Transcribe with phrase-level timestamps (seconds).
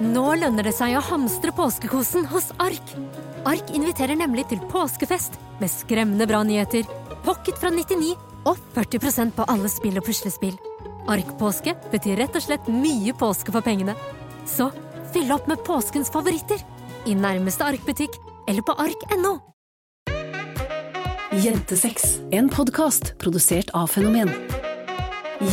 [0.00, 2.94] Nå lønner det seg å hamstre påskekosen hos Ark.
[3.44, 6.86] Ark inviterer nemlig til påskefest med skremmende bra nyheter,
[7.26, 8.14] pocket fra 99
[8.48, 10.56] og 40% på alle spill og puslespill.
[11.10, 13.92] Ark-påske betyr rett og slett mye påske for pengene.
[14.48, 14.70] Så
[15.12, 16.64] fyll opp med påskens favoritter
[17.04, 18.16] i nærmeste Ark-butikk
[18.48, 19.36] eller på ark.no.
[21.44, 24.32] Jentesex, en podkast produsert av Fenomen.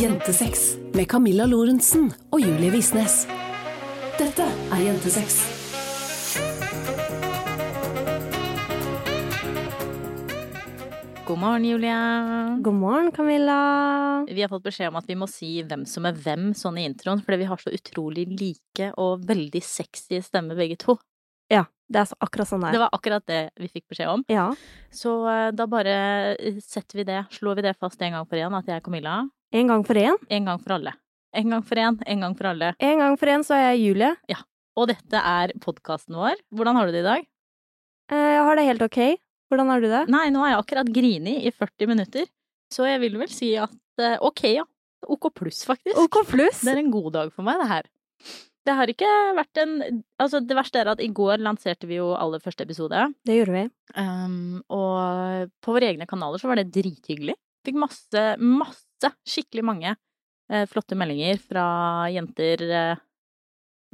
[0.00, 3.26] Jentesex med Camilla Lorentzen og Julie Visnes.
[4.18, 4.44] Dette
[4.74, 5.40] er Jentesex.
[11.26, 11.92] God morgen, Julie.
[12.62, 14.24] God morgen, Camilla.
[14.28, 16.86] Vi har fått beskjed om at vi må si hvem som er hvem sånn i
[16.88, 20.96] introen, fordi vi har så utrolig like og veldig sexy stemmer begge to.
[21.52, 22.84] Ja, det er akkurat sånn det Det er.
[22.86, 24.24] var akkurat det vi fikk beskjed om.
[24.32, 24.48] Ja.
[24.92, 25.96] Så eh, da bare
[26.36, 28.84] eh, setter vi det, slår vi det fast en gang for én, at jeg er
[28.84, 29.18] Camilla.
[29.52, 30.16] En gang for én.
[30.32, 30.96] En gang for alle.
[31.36, 32.72] En gang for én, en gang for alle.
[32.80, 34.12] En gang for én så er jeg Julie.
[34.78, 36.38] Og dette er podkasten vår.
[36.54, 37.26] Hvordan har du det i dag?
[38.12, 38.98] Eh, Jeg har det helt ok.
[39.50, 40.02] Hvordan har du det?
[40.12, 42.26] Nei, nå har jeg akkurat grini i 40 minutter,
[42.72, 43.72] så jeg vil vel si at
[44.04, 44.64] eh, ok, ja.
[45.08, 45.96] OK pluss, faktisk.
[45.96, 46.60] OK pluss.
[46.66, 47.88] Det er en god dag for meg, det her.
[48.68, 49.74] Det har ikke vært en
[50.20, 53.06] Altså, det verste er at i går lanserte vi jo aller første episode.
[53.24, 53.62] Det gjorde vi.
[53.96, 57.36] Um, og på våre egne kanaler så var det drithyggelig.
[57.64, 59.94] Fikk masse, masse, skikkelig mange
[60.70, 61.66] flotte meldinger fra
[62.12, 63.02] jenter eh,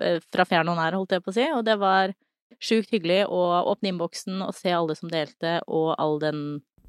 [0.03, 1.47] eh, fra fjern og nær, holdt jeg på å si.
[1.57, 2.15] Og det var
[2.63, 3.41] sjukt hyggelig å
[3.73, 6.45] åpne innboksen og se alle som delte, og all den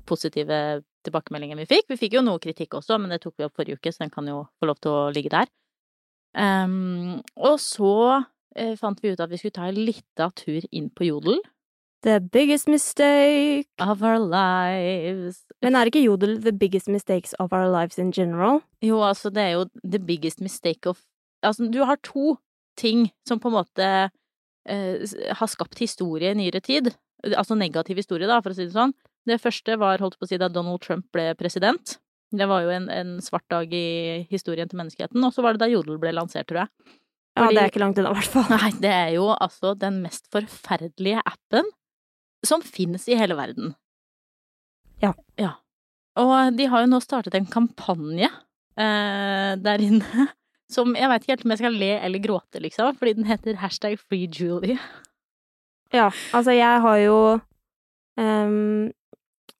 [0.05, 1.89] positive tilbakemeldingen vi fikk.
[1.89, 4.13] Vi fikk jo noe kritikk også, men det tok vi opp forrige uke, så den
[4.13, 5.49] kan jo få lov til å ligge der.
[6.35, 7.93] Um, og så
[8.59, 11.39] eh, fant vi ut at vi skulle ta en lita tur inn på Jodel.
[12.05, 13.65] The biggest mistake.
[13.81, 15.41] Of our lives.
[15.65, 18.61] Men er ikke jodel the biggest mistakes of our lives in general?
[18.85, 21.01] Jo, altså, det er jo the biggest mistake of
[21.45, 22.37] Altså, du har to
[22.77, 23.87] ting som på en måte
[24.69, 25.01] eh,
[25.37, 26.89] har skapt historie i nyere tid.
[27.37, 28.95] Altså negativ historie, da, for å si det sånn.
[29.29, 31.99] Det første var, holdt på å si, da Donald Trump ble president.
[32.33, 35.21] Det var jo en, en svart dag i historien til menneskeheten.
[35.21, 36.73] Og så var det da Jodel ble lansert, tror jeg.
[37.37, 38.49] Ja, det er ikke langt unna, i hvert fall.
[38.49, 41.69] Nei, det er jo altså den mest forferdelige appen
[42.49, 43.73] som finnes i hele verden.
[45.03, 45.13] Ja.
[45.39, 45.57] Ja.
[46.19, 48.29] Og de har jo nå startet en kampanje
[48.79, 50.29] eh, der inne
[50.75, 53.59] som jeg vet ikke helt om jeg skal le eller gråte, liksom, fordi den heter
[53.61, 54.79] hashtag free Julie.
[55.93, 57.17] Ja, altså jeg har jo
[58.17, 58.91] um,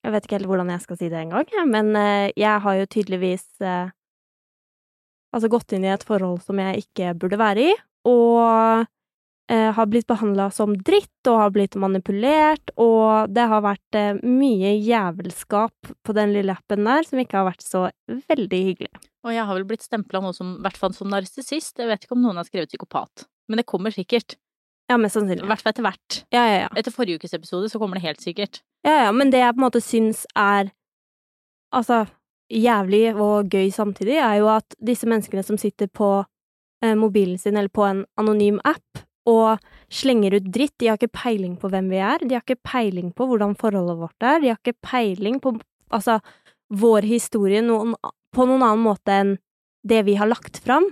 [0.03, 2.87] Jeg vet ikke helt hvordan jeg skal si det engang, men uh, jeg har jo
[2.89, 3.93] tydeligvis uh,
[5.35, 7.71] Altså gått inn i et forhold som jeg ikke burde være i,
[8.07, 8.85] og eh,
[9.53, 14.71] har blitt behandla som dritt og har blitt manipulert, og det har vært eh, mye
[14.81, 18.89] jævelskap på den lille appen der som ikke har vært så veldig hyggelig.
[19.25, 22.07] Og jeg har vel blitt stempla nå som, i hvert fall som narsissist, jeg vet
[22.07, 24.37] ikke om noen har skrevet psykopat, men det kommer sikkert.
[24.89, 25.47] Ja, mest I sannsynlig.
[25.49, 26.19] hvert fall etter hvert.
[26.33, 26.67] Ja, ja, ja.
[26.77, 28.61] Etter forrige ukes episode så kommer det helt sikkert.
[28.85, 30.69] Ja, ja, men det jeg på en måte syns er
[31.73, 32.03] altså
[32.53, 36.09] jævlig og gøy samtidig, er jo at disse menneskene som sitter på
[36.85, 41.15] eh, mobilen sin eller på en anonym app og slenger ut dritt, de har ikke
[41.17, 44.51] peiling på hvem vi er, de har ikke peiling på hvordan forholdet vårt er, de
[44.51, 45.55] har ikke peiling på
[45.93, 46.19] altså
[46.73, 47.93] vår historie noen,
[48.33, 49.35] på noen annen måte enn
[49.85, 50.87] det vi har lagt fram.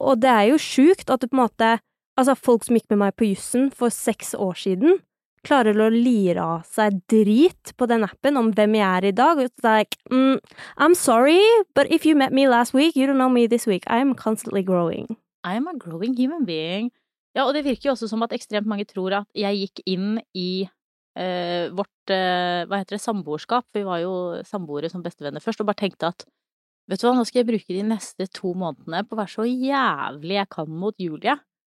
[0.00, 1.76] Og det er jo sjukt at du på en måte
[2.18, 4.98] Altså, folk som gikk med meg på jussen for seks år siden,
[5.46, 9.40] klarer å lire av seg drit på den appen om hvem jeg er i dag.
[9.40, 10.36] It's like, mm,
[10.76, 11.40] I'm sorry,
[11.72, 13.84] but if you met me last week, you don't know me this week.
[13.86, 15.16] I am constantly growing.
[15.44, 16.90] I am a growing human being.
[17.36, 20.18] Ja, og det virker jo også som at ekstremt mange tror at jeg gikk inn
[20.34, 20.66] i
[21.18, 24.14] eh, vårt eh, hva heter det, samboerskap, vi var jo
[24.46, 26.26] samboere som bestevenner først, og bare tenkte at
[26.90, 29.46] vet du hva, nå skal jeg bruke de neste to månedene på å være så
[29.46, 31.36] jævlig jeg kan mot Julie,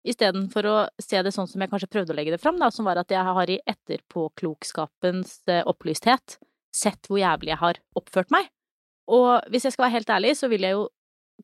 [0.07, 2.87] istedenfor å se det sånn som jeg kanskje prøvde å legge det fram, da, som
[2.89, 6.39] var at jeg har i etterpåklokskapens eh, opplysthet
[6.71, 8.47] sett hvor jævlig jeg har oppført meg.
[9.11, 10.87] Og hvis jeg skal være helt ærlig, så vil jeg jo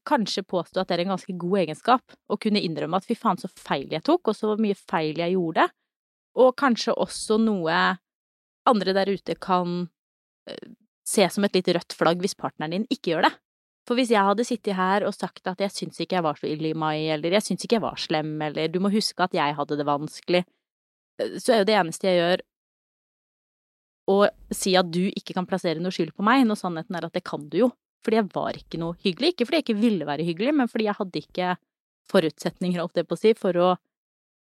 [0.06, 3.40] kanskje påstå at det er en ganske god egenskap å kunne innrømme at fy faen
[3.40, 5.68] så feil jeg tok, og så mye feil jeg gjorde,
[6.36, 7.78] og kanskje også noe
[8.66, 9.86] andre der ute kan
[10.50, 10.70] eh,
[11.06, 13.32] se som et litt rødt flagg hvis partneren din ikke gjør det.
[13.86, 16.48] For hvis jeg hadde sittet her og sagt at jeg syns ikke jeg var så
[16.50, 19.34] ille i mai, eller jeg syns ikke jeg var slem, eller du må huske at
[19.36, 20.42] jeg hadde det vanskelig,
[21.22, 22.46] eh, så er jo det eneste jeg gjør
[24.06, 24.20] å
[24.54, 27.24] si at du ikke kan plassere noe skyld på meg, når sannheten er at det
[27.26, 27.70] kan du jo.
[28.04, 29.32] Fordi jeg var ikke noe hyggelig.
[29.32, 31.56] Ikke fordi jeg ikke ville være hyggelig, men fordi jeg hadde ikke
[32.10, 33.74] forutsetninger, holdt jeg på å si, for å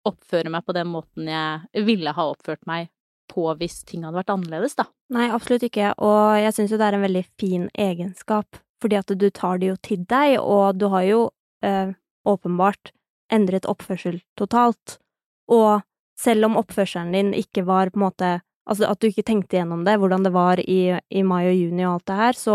[0.07, 2.89] oppføre meg på den måten jeg ville ha oppført meg
[3.31, 4.87] på hvis ting hadde vært annerledes, da.
[5.15, 9.13] Nei, absolutt ikke, og jeg syns jo det er en veldig fin egenskap, fordi at
[9.15, 11.21] du tar det jo til deg, og du har jo
[11.65, 11.93] øh,
[12.27, 12.91] åpenbart
[13.33, 14.97] endret oppførsel totalt.
[15.51, 15.85] Og
[16.19, 19.81] selv om oppførselen din ikke var på en måte Altså at du ikke tenkte gjennom
[19.83, 22.53] det, hvordan det var i, i mai og juni og alt det her, så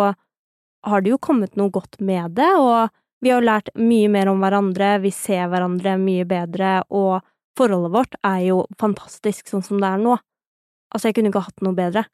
[0.87, 2.93] har det jo kommet noe godt med det, og
[3.25, 7.19] vi har lært mye mer om hverandre, vi ser hverandre mye bedre, og
[7.59, 10.15] forholdet vårt er jo fantastisk sånn som det er nå.
[10.95, 12.07] Altså, jeg kunne ikke hatt noe bedre.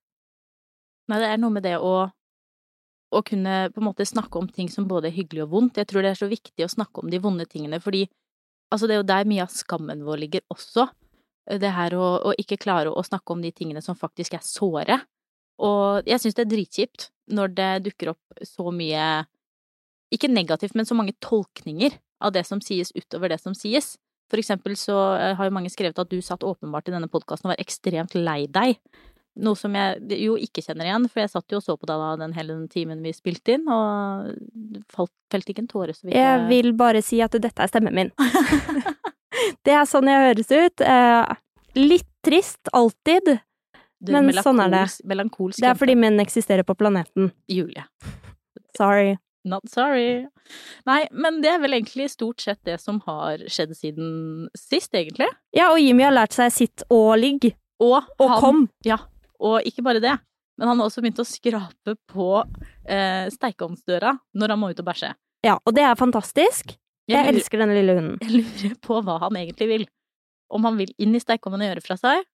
[1.10, 4.70] Nei, det er noe med det å, å kunne på en måte snakke om ting
[4.72, 5.82] som både er hyggelig og vondt.
[5.82, 8.06] Jeg tror det er så viktig å snakke om de vonde tingene, fordi
[8.72, 10.88] altså, det er jo der mye av skammen vår ligger også.
[11.60, 15.02] Det her å, å ikke klare å snakke om de tingene som faktisk er såre.
[15.60, 19.24] Og jeg syns det er dritkjipt når det dukker opp så mye
[20.14, 23.94] ikke negativt, men så mange tolkninger av det som sies utover det som sies.
[24.30, 27.48] For eksempel så eh, har jo mange skrevet at du satt åpenbart i denne podkasten
[27.48, 28.78] og var ekstremt lei deg.
[29.44, 31.98] Noe som jeg jo ikke kjenner igjen, for jeg satt jo og så på deg
[31.98, 36.06] da den hele den timen vi spilte inn, og falt, felte ikke en tåre så
[36.06, 38.12] vidt Jeg vil bare si at dette er stemmen min.
[39.66, 40.86] det er sånn jeg høres ut.
[40.86, 41.34] Eh,
[41.80, 43.34] litt trist, alltid.
[44.12, 44.84] Men sånn er det.
[45.06, 47.32] melankolsk- Det er fordi menn eksisterer på planeten.
[47.48, 47.84] Julie.
[48.76, 49.16] Sorry.
[49.44, 50.26] Not sorry.
[50.86, 55.28] Nei, men det er vel egentlig stort sett det som har skjedd siden sist, egentlig.
[55.54, 57.50] Ja, og Jimmy har lært seg sitt og ligg.
[57.80, 58.62] Og, Og han, kom.
[58.86, 58.96] Ja,
[59.40, 60.14] og ikke bare det,
[60.58, 62.28] men han har også begynt å skrape på
[62.88, 65.12] eh, steikeovnsdøra når han må ut og bæsje.
[65.44, 66.76] Ja, og det er fantastisk.
[67.10, 68.18] Jeg lurer- elsker denne lille hunden.
[68.22, 69.86] jeg lurer på hva han egentlig vil.
[70.50, 72.24] Om han vil inn i steikeovnen og gjøre fra seg.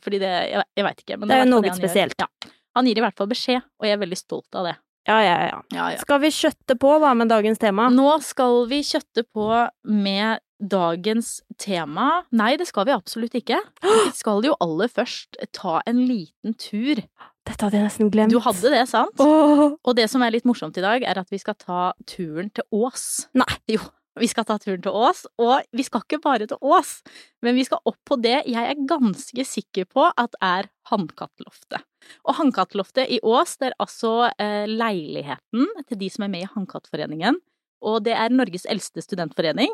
[0.00, 1.18] Fordi det Jeg, jeg veit ikke.
[1.18, 1.80] Men Det er jo noe han gjør.
[1.82, 2.14] spesielt.
[2.18, 2.28] Ja.
[2.76, 4.76] Han gir i hvert fall beskjed, og jeg er veldig stolt av det.
[5.08, 5.58] Ja, ja, ja.
[5.74, 5.98] Ja, ja.
[5.98, 7.88] Skal vi kjøtte på, hva med dagens tema?
[7.90, 9.48] Nå skal vi kjøtte på
[9.84, 12.22] med dagens tema.
[12.30, 13.58] Nei, det skal vi absolutt ikke.
[13.82, 17.02] Vi skal jo aller først ta en liten tur.
[17.42, 18.30] Dette hadde jeg nesten glemt.
[18.30, 19.18] Du hadde det, sant?
[19.18, 19.74] Åh.
[19.82, 22.62] Og det som er litt morsomt i dag, er at vi skal ta turen til
[22.70, 23.26] Ås.
[23.34, 23.48] Nei.
[23.74, 23.82] Jo,
[24.20, 26.98] vi skal ta turen til Ås, og vi skal ikke bare til Ås,
[27.44, 31.80] men vi skal opp på det jeg er ganske sikker på at er Hannkattloftet.
[32.26, 36.52] Og Hannkattloftet i Ås, det er altså eh, leiligheten til de som er med i
[36.52, 37.40] Hannkattforeningen,
[37.82, 39.72] og det er Norges eldste studentforening.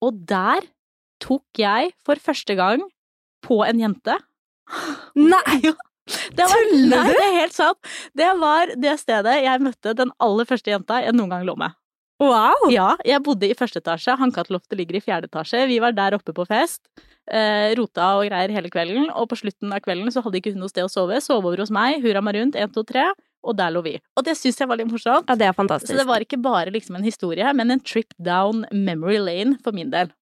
[0.00, 0.64] Og der
[1.20, 2.86] tok jeg for første gang
[3.44, 4.18] på en jente.
[5.18, 5.44] Nei!
[5.66, 5.74] Jo,
[6.34, 7.90] det var, Tuller nei, det er helt sant.
[8.18, 11.76] Det var det stedet jeg møtte den aller første jenta jeg noen gang lå med.
[12.20, 12.68] Wow!
[12.68, 15.62] Ja, jeg bodde i første etasje, Hannkattloftet ligger i fjerde etasje.
[15.70, 16.82] Vi var der oppe på fest,
[17.32, 20.60] eh, rota og greier hele kvelden, og på slutten av kvelden så hadde ikke hun
[20.60, 21.16] noe sted å sove.
[21.24, 23.08] Sove over hos meg, hurra meg rundt, én, to, tre,
[23.40, 23.96] og der lå vi.
[24.20, 25.32] Og det syns jeg var litt morsomt.
[25.32, 25.94] Ja, det er fantastisk.
[25.94, 29.72] Så det var ikke bare liksom en historie, men en trip down memory lane for
[29.72, 30.12] min del.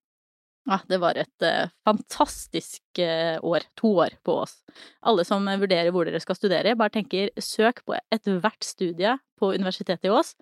[0.69, 3.65] Ja, det var et uh, fantastisk uh, år.
[3.81, 4.59] To år på Ås.
[5.03, 10.11] Alle som vurderer hvor dere skal studere, bare tenker søk på ethvert studie på Universitetet
[10.11, 10.37] i Ås.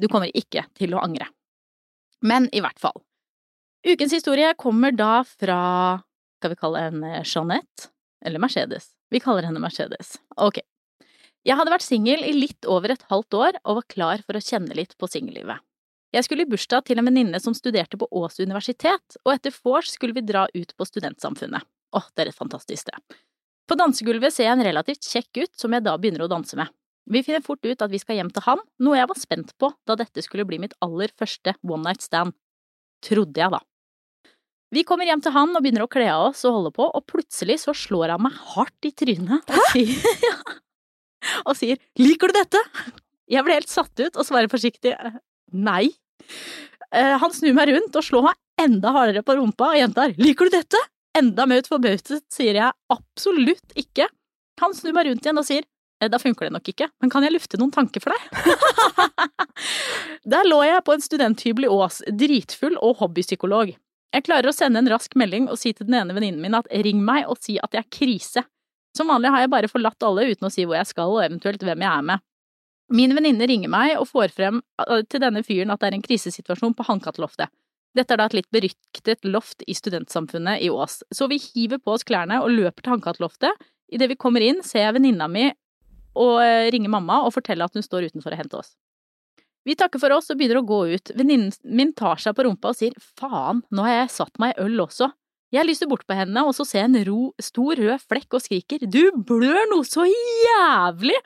[0.00, 1.28] Du kommer ikke til å angre.
[2.24, 2.96] Men i hvert fall.
[3.86, 5.60] Ukens historie kommer da fra
[6.40, 7.90] Skal vi kalle henne Jeanette?
[8.24, 8.90] Eller Mercedes?
[9.12, 10.18] Vi kaller henne Mercedes.
[10.36, 10.60] Ok.
[11.44, 14.44] Jeg hadde vært singel i litt over et halvt år og var klar for å
[14.44, 15.60] kjenne litt på singellivet.
[16.12, 19.92] Jeg skulle i bursdag til en venninne som studerte på Ås universitet, og etter vors
[19.92, 21.62] skulle vi dra ut på Studentsamfunnet.
[21.96, 23.18] Åh, det er et fantastisk sted.
[23.70, 26.66] På dansegulvet ser jeg en relativt kjekk gutt som jeg da begynner å danse med.
[27.10, 29.72] Vi finner fort ut at vi skal hjem til han, noe jeg var spent på
[29.88, 32.36] da dette skulle bli mitt aller første one night stand.
[33.02, 33.60] Trodde jeg, da.
[34.70, 37.06] Vi kommer hjem til han og begynner å kle av oss og holde på, og
[37.10, 39.96] plutselig så slår han meg hardt i trynet og sier,
[40.28, 40.36] ja,
[41.42, 42.60] og sier Liker du dette?
[43.30, 44.94] Jeg ble helt satt ut og svarer forsiktig
[45.50, 45.88] nei.
[46.94, 50.46] Eh, Han snur meg rundt og slår meg enda hardere på rumpa og gjentar Liker
[50.50, 50.78] du dette?
[51.18, 54.06] Enda mer forbauset sier jeg absolutt ikke.
[54.62, 55.68] Han snur meg rundt igjen og sier «Eh,
[56.08, 58.22] da funker det nok ikke, men kan jeg lufte noen tanker for deg?
[60.32, 63.74] Der lå jeg på en studenthybel i Ås, dritfull og hobbypsykolog.
[64.10, 66.70] Jeg klarer å sende en rask melding og si til den ene venninnen min at
[66.86, 68.44] ring meg og si at jeg er krise.
[68.96, 71.62] Som vanlig har jeg bare forlatt alle uten å si hvor jeg skal og eventuelt
[71.62, 72.24] hvem jeg er med.
[72.90, 76.06] Min venninne ringer meg og får frem eh, til denne fyren at det er en
[76.06, 77.52] krisesituasjon på Hannkattloftet.
[77.94, 81.94] Dette er da et litt beryktet loft i studentsamfunnet i Ås, så vi hiver på
[81.94, 83.70] oss klærne og løper til Hannkattloftet.
[83.90, 85.48] Idet vi kommer inn, ser jeg venninna mi
[86.14, 88.74] og ringe ringer mamma og forteller at hun står utenfor og henter oss.
[89.68, 91.12] Vi takker for oss og begynner å gå ut.
[91.14, 94.64] Venninnen min tar seg på rumpa og sier faen, nå har jeg satt meg i
[94.64, 95.10] øl også.
[95.50, 98.44] Jeg lyser bort på henne, og så ser jeg en ro, stor rød flekk og
[98.44, 101.18] skriker du blør noe så jævlig!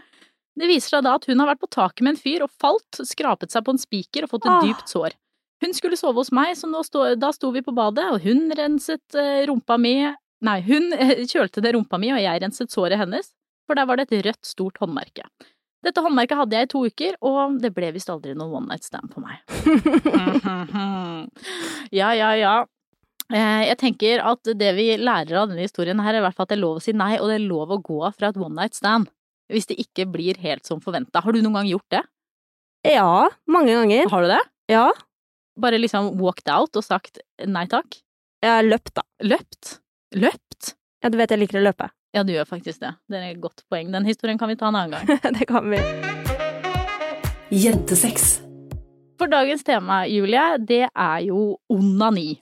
[0.55, 3.03] Det viser seg da at hun har vært på taket med en fyr og falt,
[3.05, 5.17] skrapet seg på en spiker og fått et dypt sår.
[5.64, 9.19] Hun skulle sove hos meg, så stå, da sto vi på badet, og hun renset
[9.19, 9.97] eh, rumpa mi
[10.45, 13.31] Nei, hun eh, kjølte det rumpa mi, og jeg renset såret hennes,
[13.66, 15.26] for der var det et rødt, stort håndmerke.
[15.85, 18.87] Dette håndmerket hadde jeg i to uker, og det ble visst aldri noen one night
[18.87, 19.42] stand på meg.
[22.00, 22.54] ja, ja, ja.
[23.33, 26.49] Eh, Jeg tenker at det vi lærer av denne historien her, er i hvert fall
[26.49, 28.40] at det er lov å si nei, og det er lov å gå fra et
[28.40, 29.11] one night stand.
[29.52, 31.21] Hvis det ikke blir helt som forventa.
[31.21, 32.00] Har du noen gang gjort det?
[32.88, 34.09] Ja, mange ganger.
[34.12, 34.40] Har du det?
[34.73, 34.87] Ja.
[35.61, 38.00] Bare liksom walked out og sagt nei takk?
[38.44, 39.04] Jeg har løpt, da.
[39.25, 39.76] Løpt?
[40.16, 40.73] Løpt?
[41.05, 41.91] Ja, du vet jeg liker å løpe.
[42.15, 42.93] Ja, du gjør faktisk det.
[43.11, 43.89] Det er et godt poeng.
[43.91, 45.19] Den historien kan vi ta en annen gang.
[45.35, 45.81] det kan vi.
[47.51, 48.37] Jentesex.
[49.19, 52.37] For dagens tema, Julie, det er jo onani.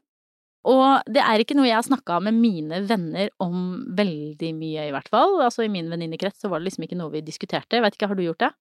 [0.68, 4.92] Og det er ikke noe jeg har snakka med mine venner om veldig mye, i
[4.92, 5.40] hvert fall.
[5.40, 7.80] Altså i min venninnekrets så var det liksom ikke noe vi diskuterte.
[7.80, 8.52] Jeg vet ikke, har du gjort det?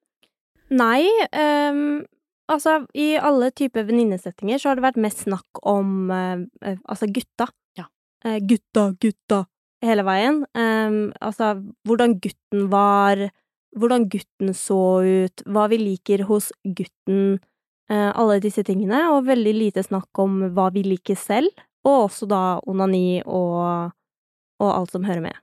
[0.80, 1.04] Nei,
[1.36, 2.06] Um,
[2.52, 7.52] altså i alle typer venninnesettinger så har det vært mest snakk om eh, altså gutta.
[7.76, 7.92] Ja.
[8.24, 9.46] Uh, gutta, gutta,
[9.86, 10.42] hele veien.
[10.58, 11.54] Um, altså
[11.88, 13.22] hvordan gutten var,
[13.78, 17.40] hvordan gutten så ut, hva vi liker hos gutten,
[17.92, 21.52] uh, alle disse tingene, og veldig lite snakk om hva vi liker selv,
[21.88, 23.94] og også da onani og,
[24.62, 25.38] og alt som hører med.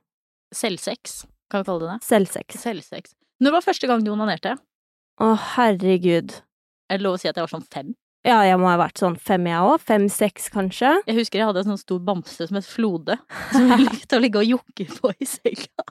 [0.55, 2.07] Selvsex, kan vi kalle det det?
[2.07, 2.61] Selvsex.
[2.63, 3.17] Selvsex.
[3.43, 4.55] Når var første gang du onanerte?
[5.19, 6.33] Å, herregud.
[6.89, 7.91] Er det lov å si at jeg var sånn fem?
[8.27, 9.79] Ja, jeg må ha vært sånn fem, jeg òg.
[9.87, 10.89] Fem-seks, kanskje.
[11.07, 13.15] Jeg husker jeg hadde en sånn stor bamse som het Flode,
[13.53, 15.85] som jeg likte å ligge og jokke på i senga.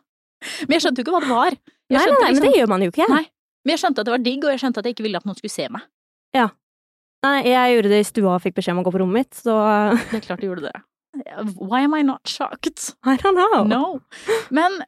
[0.68, 1.56] Men jeg skjønte jo ikke hva det var.
[1.88, 3.08] Jeg Nei, nei, nei, men liksom- det gjør man jo ikke.
[3.11, 3.25] Nei.
[3.64, 5.25] Men jeg skjønte at det var digg, og jeg skjønte at jeg ikke ville at
[5.28, 5.87] noen skulle se meg.
[6.37, 6.44] Ja.
[7.25, 9.35] Nei, jeg gjorde det i stua og fikk beskjed om å gå på rommet mitt,
[9.40, 9.56] så
[10.12, 10.76] Det er klart du gjorde det.
[11.58, 12.92] Why am I not shocked?
[13.02, 13.64] I don't know.
[13.64, 14.00] No.
[14.54, 14.78] Men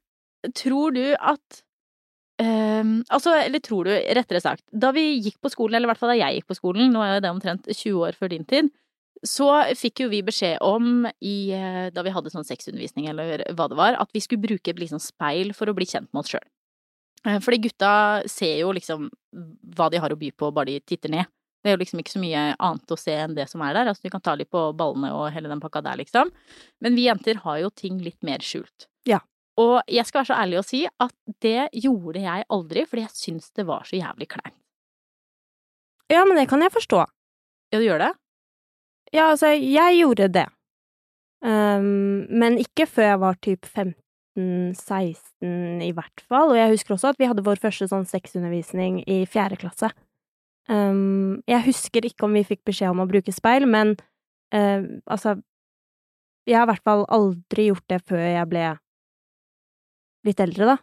[0.55, 1.63] tror du at
[2.43, 6.03] ehm, Altså, eller tror du, rettere sagt, da vi gikk på skolen, eller i hvert
[6.03, 8.47] fall da jeg gikk på skolen, nå er jo det omtrent 20 år før din
[8.49, 8.71] tid,
[9.27, 13.67] så fikk jo vi beskjed om i eh, Da vi hadde sånn sexundervisning, eller hva
[13.69, 16.33] det var, at vi skulle bruke et liksom speil for å bli kjent med oss
[16.33, 16.47] sjøl.
[17.21, 17.93] Fordi gutta
[18.33, 19.11] ser jo liksom
[19.77, 21.29] hva de har å by på, bare de titter ned.
[21.61, 23.91] Det er jo liksom ikke så mye annet å se enn det som er der.
[23.91, 26.33] Altså, de kan ta litt på ballene og hele den pakka der, liksom.
[26.81, 28.89] Men vi jenter har jo ting litt mer skjult.
[29.61, 31.15] Og jeg skal være så ærlig å si at
[31.45, 34.57] det gjorde jeg aldri, fordi jeg syns det var så jævlig kleint.
[36.11, 37.05] Ja, men det kan jeg forstå.
[37.71, 38.13] Ja, du gjør det?
[39.15, 40.49] Ja, altså, jeg gjorde det.
[41.41, 47.09] Um, men ikke før jeg var typ 15-16 i hvert fall, og jeg husker også
[47.15, 49.89] at vi hadde vår første sånn sexundervisning i fjerde klasse.
[50.71, 53.97] Um, jeg husker ikke om vi fikk beskjed om å bruke speil, men
[54.55, 55.41] uh, altså
[56.49, 58.63] Jeg har i hvert fall aldri gjort det før jeg ble
[60.27, 60.77] litt eldre, da.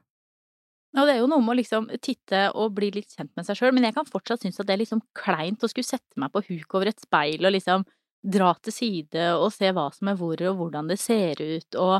[0.96, 3.60] Ja, det er jo noe med å liksom titte og bli litt kjent med seg
[3.60, 6.32] sjøl, men jeg kan fortsatt synes at det er liksom kleint å skulle sette meg
[6.34, 7.84] på huk over et speil og liksom
[8.27, 12.00] dra til side og se hva som er hvor og hvordan det ser ut og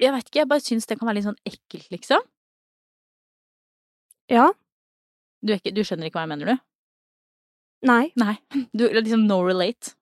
[0.00, 2.22] Jeg vet ikke, jeg bare synes det kan være litt sånn ekkelt, liksom.
[4.32, 4.48] Ja.
[5.44, 6.62] Du, er ikke, du skjønner ikke hva jeg mener, du?
[7.86, 8.08] Nei.
[8.18, 8.34] Nei.
[8.74, 9.94] Du liksom no relate.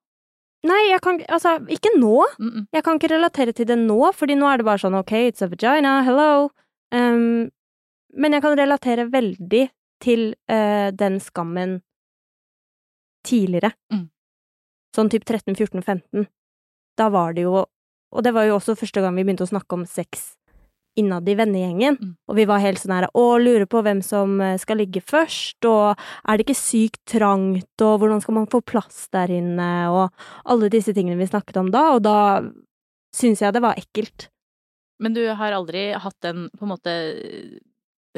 [0.63, 2.27] Nei, jeg kan Altså, ikke nå.
[2.39, 2.67] Mm -mm.
[2.73, 5.43] Jeg kan ikke relatere til det nå, fordi nå er det bare sånn ok, it's
[5.43, 6.51] a vagina, hello.
[6.95, 7.51] Um,
[8.15, 11.83] men jeg kan relatere veldig til uh, den skammen
[13.25, 13.73] tidligere.
[13.93, 14.11] Mm.
[14.97, 16.27] Sånn typ 13, 14, 15.
[16.99, 17.67] Da var det jo
[18.13, 20.37] Og det var jo også første gang vi begynte å snakke om sex
[20.99, 21.97] innad i vennegjengen.
[22.01, 22.11] Mm.
[22.29, 25.65] Og vi var helt sånn her å, lurer på hvem som eh, skal ligge først,
[25.69, 30.53] og er det ikke sykt trangt, og hvordan skal man få plass der inne, og
[30.53, 32.17] alle disse tingene vi snakket om da, og da
[33.17, 34.29] syns jeg det var ekkelt.
[35.03, 36.93] Men du har aldri hatt den på en måte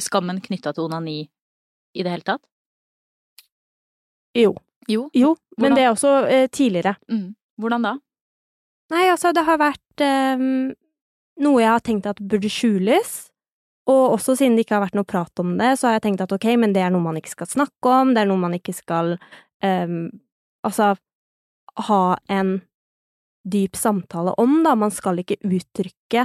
[0.01, 1.23] skammen knytta til onani
[1.95, 2.43] i det hele tatt?
[4.35, 4.57] Jo.
[4.91, 5.07] Jo.
[5.15, 5.77] Jo, men Hvordan?
[5.77, 6.97] det er også eh, tidligere.
[7.09, 7.29] Mm.
[7.61, 7.93] Hvordan da?
[8.93, 10.43] Nei, altså, det har vært eh,
[11.43, 13.15] noe jeg har tenkt at burde skjules.
[13.91, 16.23] Og også siden det ikke har vært noe prat om det, så har jeg tenkt
[16.25, 18.55] at ok, men det er noe man ikke skal snakke om, det er noe man
[18.57, 19.19] ikke skal
[19.61, 20.07] um,
[20.65, 20.95] altså
[21.85, 22.55] ha en
[23.45, 24.73] dyp samtale om, da.
[24.79, 26.25] Man skal ikke uttrykke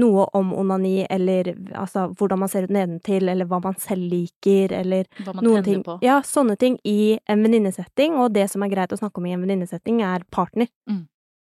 [0.00, 4.72] noe om onani, eller altså hvordan man ser ut nedentil, eller hva man selv liker,
[4.74, 5.84] eller Hva man noen ting.
[5.86, 5.98] på?
[6.02, 9.36] Ja, sånne ting i en venninnesetting, og det som er greit å snakke om i
[9.36, 10.70] en venninnesetting, er partner.
[10.90, 11.04] Mm.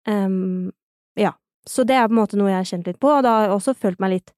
[0.08, 0.72] Um,
[1.18, 1.36] ja.
[1.68, 3.44] Så det er på en måte noe jeg har kjent litt på, og da har
[3.46, 4.32] jeg også følt meg litt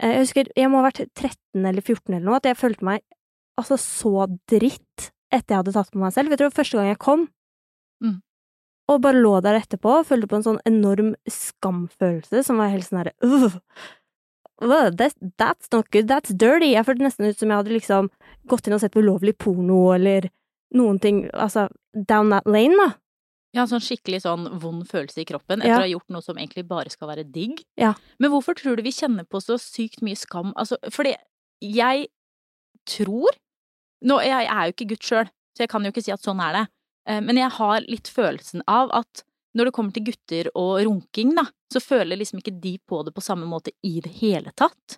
[0.00, 2.86] eh, Jeg husker jeg må ha vært 13 eller 14 eller noe, at jeg følte
[2.86, 3.02] meg
[3.60, 6.32] altså så dritt etter jeg hadde tatt på meg selv.
[6.32, 7.28] Du, det første gang jeg kom.
[8.02, 8.18] Mm.
[8.90, 12.88] Og bare lå der etterpå og følte på en sånn enorm skamfølelse som var helt
[12.88, 13.60] sånn herre «Ugh!
[14.60, 16.74] Ugh, that's, that's not good, that's dirty.
[16.74, 18.10] Jeg følte nesten ut som jeg hadde liksom
[18.50, 20.28] gått inn og sett på ulovlig porno eller
[20.76, 22.90] noen ting, altså down that lane, da.
[23.52, 25.78] Ja, sånn skikkelig sånn vond følelse i kroppen etter Ja.
[25.80, 27.64] å ha gjort noe som egentlig bare skal være digg.
[27.76, 27.94] Ja.
[28.20, 30.52] Men hvorfor tror du vi kjenner på så sykt mye skam?
[30.56, 31.16] Altså, fordi
[31.60, 32.08] jeg
[32.86, 33.28] tror
[34.02, 36.40] Nå, jeg er jo ikke gutt sjøl, så jeg kan jo ikke si at sånn
[36.40, 36.68] er det.
[37.06, 41.34] Eh, Men jeg har litt følelsen av at når det kommer til gutter og runking,
[41.34, 44.96] da, så føler liksom ikke de på det på samme måte i det hele tatt.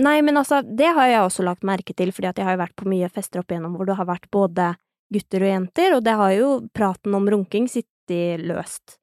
[0.00, 2.62] Nei, men altså, det har jeg også lagt merke til, fordi at jeg har jo
[2.62, 4.70] vært på mye fester opp igjennom hvor det har vært både
[5.12, 8.96] gutter og jenter, og det har jo praten om runking sittet løst.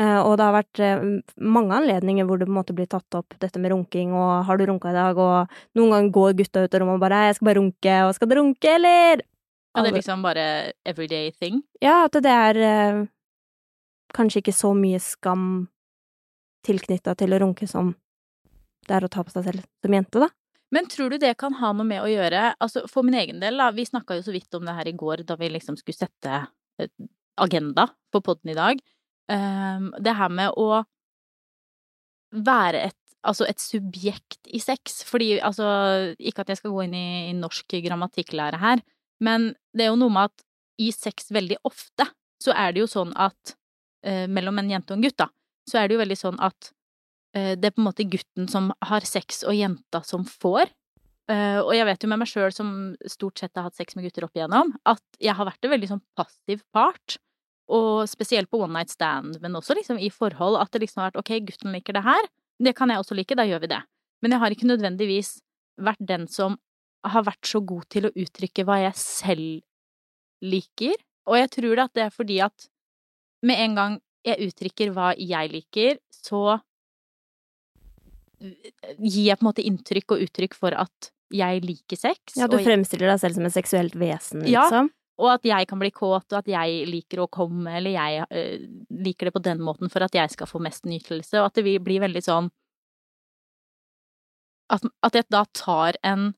[0.00, 1.02] Eh, og det har vært eh,
[1.38, 4.58] mange anledninger hvor det på en måte blir tatt opp dette med runking, og har
[4.58, 7.36] du runka i dag, og noen ganger går gutta ut av rommet og bare 'jeg
[7.36, 9.22] skal bare runke', og 'skal du runke', eller?
[9.74, 11.62] Ja, det er liksom bare everyday thing.
[11.80, 13.06] Ja, at det er eh,
[14.14, 15.68] kanskje ikke så mye skam
[16.64, 17.94] tilknytta til å runke som
[18.86, 20.28] det er å ta på seg selv som jente, da.
[20.74, 23.60] Men tror du det kan ha noe med å gjøre Altså, for min egen del,
[23.60, 25.98] da, vi snakka jo så vidt om det her i går da vi liksom skulle
[25.98, 26.40] sette
[26.82, 26.90] eh,
[27.40, 28.82] agenda på podden i dag.
[29.30, 30.84] Ehm, det her med å
[32.34, 35.64] være et Altså et subjekt i sex, fordi altså
[36.20, 38.82] Ikke at jeg skal gå inn i, i norsk grammatikklære her,
[39.24, 40.44] men det er jo noe med at
[40.76, 42.04] i sex veldig ofte
[42.42, 43.54] så er det jo sånn at
[44.04, 45.30] eh, mellom en jente og en gutt, da,
[45.64, 46.73] så er det jo veldig sånn at
[47.34, 50.70] det er på en måte gutten som har sex, og jenta som får.
[51.32, 52.70] Eh, og jeg vet jo med meg sjøl, som
[53.08, 55.90] stort sett har hatt sex med gutter opp igjennom, at jeg har vært en veldig
[55.94, 57.16] sånn passiv part.
[57.72, 61.12] Og spesielt på one night stand, men også liksom i forhold, at det liksom har
[61.12, 62.28] vært ok, gutten liker det her,
[62.60, 63.80] det kan jeg også like, da gjør vi det.
[64.22, 65.38] Men jeg har ikke nødvendigvis
[65.80, 66.58] vært den som
[67.04, 71.00] har vært så god til å uttrykke hva jeg selv liker.
[71.28, 72.68] Og jeg tror at det er fordi at
[73.44, 76.60] med en gang jeg uttrykker hva jeg liker, så
[78.44, 82.36] gir jeg på en måte inntrykk og uttrykk for at jeg liker sex.
[82.38, 84.66] Ja, du og, fremstiller deg selv som et seksuelt vesen, Ja.
[84.66, 84.90] liksom.
[85.18, 88.66] og at jeg kan bli kåt, og at jeg liker å komme, eller jeg eh,
[88.90, 91.64] liker det på den måten for at jeg skal få mest nytelse, og at det
[91.82, 92.50] blir veldig sånn
[94.72, 96.34] At, at jeg da tar en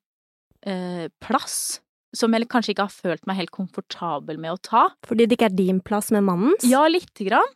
[0.66, 1.80] eh, plass
[2.16, 4.82] som jeg kanskje ikke har følt meg helt komfortabel med å ta.
[5.06, 6.64] Fordi det ikke er din plass med mannens.
[6.66, 7.52] Ja, lite grann.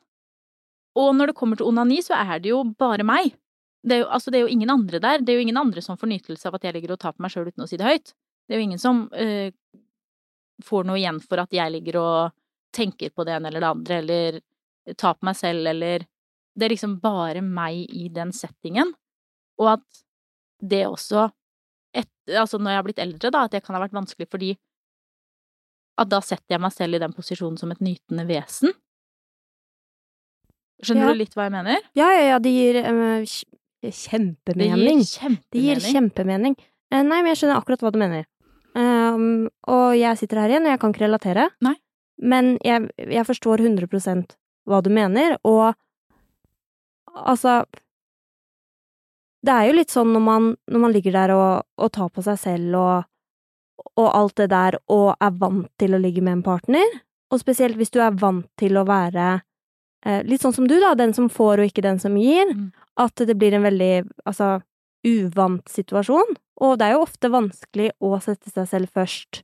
[0.98, 3.34] Og når det kommer til onani, så er det jo bare meg.
[3.86, 5.22] Det er jo, altså, det er jo ingen andre der.
[5.24, 7.22] Det er jo ingen andre som får nytelse av at jeg ligger og tar på
[7.24, 8.12] meg sjøl uten å si det høyt.
[8.46, 9.48] Det er jo ingen som øh,
[10.66, 12.32] får noe igjen for at jeg ligger og
[12.76, 14.40] tenker på det ene eller det andre, eller
[15.00, 16.04] tar på meg selv, eller
[16.58, 18.90] Det er liksom bare meg i den settingen.
[19.60, 20.02] Og at
[20.60, 21.28] det også
[21.96, 24.50] et, Altså når jeg har blitt eldre, da, at det kan ha vært vanskelig fordi
[26.00, 28.72] at da setter jeg meg selv i den posisjonen som et nytende vesen.
[30.82, 31.12] Skjønner Ja.
[31.12, 31.80] du litt hva jeg mener?
[31.98, 33.24] Ja, ja, ja, det gir eh,
[33.82, 33.96] kj- Det gir
[34.76, 35.00] kjempemening.
[35.52, 36.56] Det gir kjempemening.
[36.92, 38.26] Eh, nei, men jeg skjønner akkurat hva du mener.
[38.74, 41.48] Um, og jeg sitter her igjen, og jeg kan ikke relatere.
[41.64, 41.74] Nei.
[42.20, 44.36] Men jeg, jeg forstår 100%
[44.68, 45.74] hva du mener, og
[47.16, 47.64] altså
[49.42, 52.22] Det er jo litt sånn når man, når man ligger der og, og tar på
[52.22, 53.06] seg selv og,
[53.96, 56.84] og alt det der, og er vant til å ligge med en partner,
[57.32, 59.40] og spesielt hvis du er vant til å være
[60.24, 62.72] litt sånn som du, da, den som får og ikke den som gir, Mm.
[62.96, 64.62] at det blir en veldig, altså,
[65.06, 66.36] uvant situasjon.
[66.60, 69.42] Og det er jo ofte vanskelig å sette seg selv først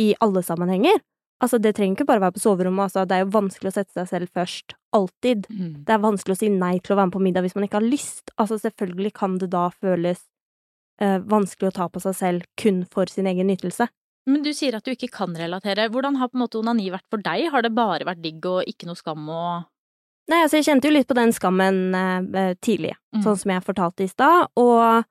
[0.00, 1.00] i alle sammenhenger.
[1.42, 3.92] Altså, det trenger ikke bare være på soverommet, altså, det er jo vanskelig å sette
[3.98, 4.74] seg selv først.
[4.94, 5.46] Alltid.
[5.50, 5.84] Mm.
[5.84, 7.80] Det er vanskelig å si nei til å være med på middag hvis man ikke
[7.80, 8.30] har lyst.
[8.38, 10.20] Altså, selvfølgelig kan det da føles
[11.00, 13.88] eh, vanskelig å ta på seg selv kun for sin egen nytelse.
[14.30, 15.88] Men du sier at du ikke kan relatere.
[15.90, 17.48] Hvordan har på en måte onani vært for deg?
[17.50, 19.64] Har det bare vært digg og ikke noe skam og
[20.30, 23.22] Nei, altså, jeg kjente jo litt på den skammen eh, eh, tidlig, Mm.
[23.26, 25.04] sånn som jeg fortalte i stad, og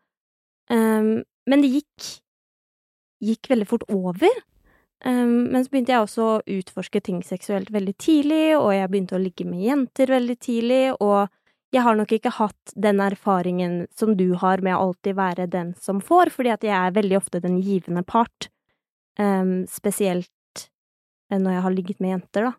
[0.72, 2.22] um, Men det gikk
[3.22, 4.30] gikk veldig fort over.
[5.06, 9.18] Um, men så begynte jeg også å utforske ting seksuelt veldig tidlig, og jeg begynte
[9.18, 11.30] å ligge med jenter veldig tidlig, og
[11.74, 15.74] jeg har nok ikke hatt den erfaringen som du har med å alltid være den
[15.82, 18.50] som får, fordi at jeg er veldig ofte den givende part.
[19.20, 20.30] um, spesielt
[21.30, 22.54] eh, når jeg har ligget med jenter, da.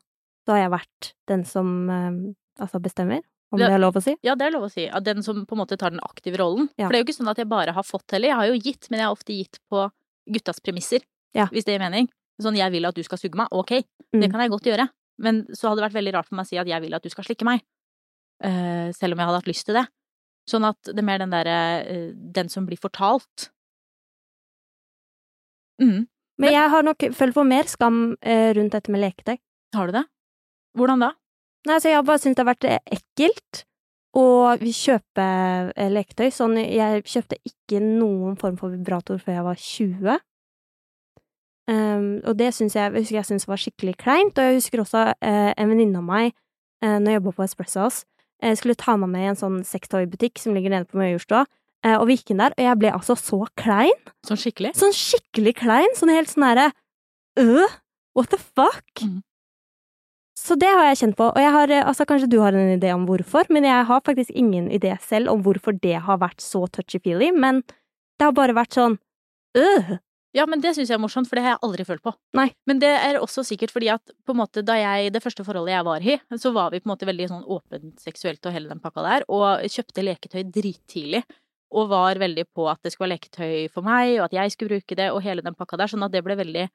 [0.46, 1.68] Da har jeg vært den som
[2.60, 4.16] altså bestemmer, om det, det er lov å si.
[4.24, 4.86] Ja, det er lov å si.
[4.88, 6.70] At den som på en måte tar den aktive rollen.
[6.78, 6.86] Ja.
[6.86, 8.32] For det er jo ikke sånn at jeg bare har fått heller.
[8.32, 9.84] Jeg har jo gitt, men jeg har ofte gitt på
[10.32, 11.04] guttas premisser.
[11.36, 11.46] Ja.
[11.52, 12.08] Hvis det gir mening.
[12.40, 13.48] Sånn 'jeg vil at du skal suge meg'.
[13.52, 14.20] Ok, Mm.
[14.20, 14.88] det kan jeg godt gjøre.
[15.18, 17.02] Men så hadde det vært veldig rart for meg å si at 'jeg vil at
[17.02, 17.60] du skal slikke meg'.
[18.42, 19.86] Uh, selv om jeg hadde hatt lyst til det.
[20.48, 23.50] Sånn at det er mer den derre uh, den som blir fortalt.
[25.80, 26.08] Mm.
[26.38, 29.38] Men jeg har nok følt på mer skam uh, rundt dette med leketøy.
[29.74, 30.04] Har du det?
[30.76, 31.12] Hvordan da?
[31.66, 33.62] Nei, altså, jeg bare syntes det har vært eh, ekkelt
[34.18, 34.24] å
[34.58, 35.26] kjøpe
[35.76, 36.28] eh, leketøy.
[36.34, 40.20] Sånn, jeg kjøpte ikke noen form for vibrator før jeg var 20.
[41.70, 44.36] Um, og det syns jeg, jeg jeg synes var skikkelig kleint.
[44.36, 46.34] Og jeg husker også uh, en venninne av meg,
[46.84, 48.04] uh, når jeg jobba på Espresso House,
[48.42, 51.46] uh, skulle ta meg med i en sånn sextoy-butikk som ligger nede på Majorstua.
[51.82, 53.96] Eh, og vi gikk inn der, og jeg ble altså så klein.
[54.26, 54.70] Sånn skikkelig?
[54.78, 55.90] Sånn skikkelig klein.
[55.98, 56.70] Sånn helt sånn herre
[57.42, 57.78] øh,
[58.14, 58.86] What the fuck?
[59.02, 59.22] Mhm.
[60.42, 61.28] Så det har jeg kjent på.
[61.30, 64.00] Og jeg har, eh, altså kanskje du har en idé om hvorfor, men jeg har
[64.06, 67.62] faktisk ingen idé selv om hvorfor det har vært så touchy-feely, men
[68.18, 68.98] det har bare vært sånn
[69.58, 69.98] øh.
[70.32, 72.14] Ja, men det syns jeg er morsomt, for det har jeg aldri følt på.
[72.38, 72.46] Nei.
[72.66, 75.74] Men det er også sikkert fordi at på en måte da jeg, det første forholdet
[75.74, 78.72] jeg var i, så var vi på en måte veldig sånn åpent seksuelt og hele
[78.72, 81.22] den pakka der, og kjøpte leketøy drittidlig.
[81.72, 84.74] Og var veldig på at det skulle være leketøy for meg, og at jeg skulle
[84.78, 85.92] bruke det, og hele den pakka der.
[85.92, 86.66] Sånn at det ble veldig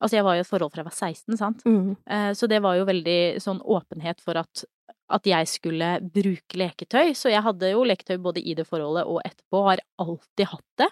[0.00, 1.64] Altså, jeg var jo i et forhold fra jeg var 16, sant.
[1.68, 1.96] Mm.
[2.08, 4.64] Eh, Så det var jo veldig sånn åpenhet for at,
[5.12, 7.12] at jeg skulle bruke leketøy.
[7.14, 10.68] Så jeg hadde jo leketøy både i det forholdet og etterpå, og har alltid hatt
[10.80, 10.88] det.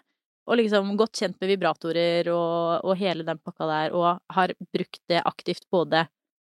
[0.49, 5.01] Og liksom godt kjent med vibratorer og, og hele den pakka der, og har brukt
[5.09, 6.07] det aktivt både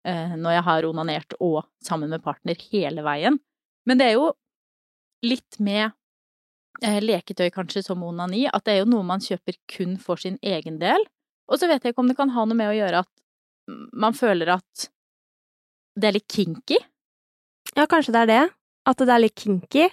[0.05, 3.39] eh, når jeg har onanert og sammen med partner hele veien.
[3.89, 4.27] Men det er jo
[5.25, 5.89] litt med
[6.85, 10.37] eh, leketøy kanskje som onani, at det er jo noe man kjøper kun for sin
[10.45, 11.01] egen del.
[11.49, 13.11] Og så vet jeg ikke om det kan ha noe med å gjøre at
[13.93, 14.89] man føler at
[15.99, 16.77] det er litt kinky.
[17.75, 18.43] Ja, kanskje det er det.
[18.89, 19.89] At det er litt kinky.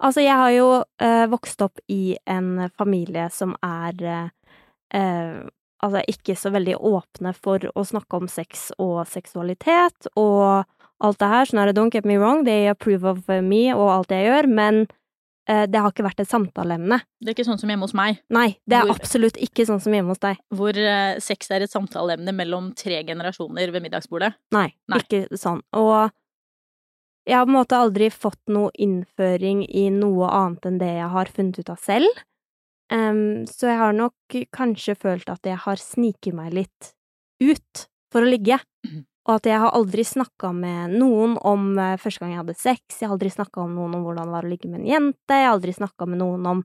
[0.00, 0.68] Altså, jeg har jo
[1.02, 5.40] eh, vokst opp i en familie som er eh,
[5.80, 10.66] Altså ikke så veldig åpne for å snakke om sex og seksualitet og
[11.00, 11.46] alt det her.
[11.48, 14.48] Sånn er det, don't get me wrong, they approve of me og alt jeg gjør,
[14.58, 14.82] men
[15.66, 17.00] det har ikke vært et samtaleemne.
[17.20, 19.80] Det er ikke sånn som hjemme hos meg, Nei, det er Hvor- absolutt ikke sånn
[19.82, 20.38] som hjemme hos deg.
[20.54, 24.34] hvor eh, sex er et samtaleemne mellom tre generasjoner ved middagsbordet.
[24.52, 24.98] Nei, Nei.
[25.02, 25.60] ikke sånn.
[25.74, 26.10] Og
[27.26, 31.10] jeg har på en måte aldri fått noe innføring i noe annet enn det jeg
[31.12, 32.22] har funnet ut av selv.
[32.90, 34.14] Um, så jeg har nok
[34.56, 36.92] kanskje følt at jeg har sniket meg litt
[37.40, 38.58] ut for å ligge.
[38.86, 39.04] Mhm.
[39.28, 42.82] Og at jeg har aldri snakka med noen om eh, første gang jeg hadde sex,
[42.96, 45.36] jeg har aldri snakka med noen om hvordan det var å ligge med en jente,
[45.36, 46.64] jeg har aldri snakka med noen om,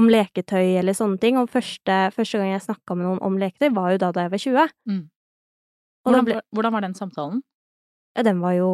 [0.00, 1.38] om leketøy eller sånne ting.
[1.40, 4.34] Og første, første gang jeg snakka med noen om leketøy, var jo da da jeg
[4.34, 4.74] var 20.
[4.90, 5.04] Mm.
[6.08, 7.44] Hvordan, ble, hvordan var den samtalen?
[8.14, 8.70] ja, den var jo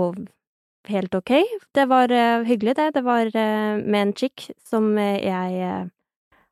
[0.89, 1.33] helt ok.
[1.75, 2.91] Det var uh, hyggelig, det.
[2.95, 5.91] Det var uh, med en chick som uh, jeg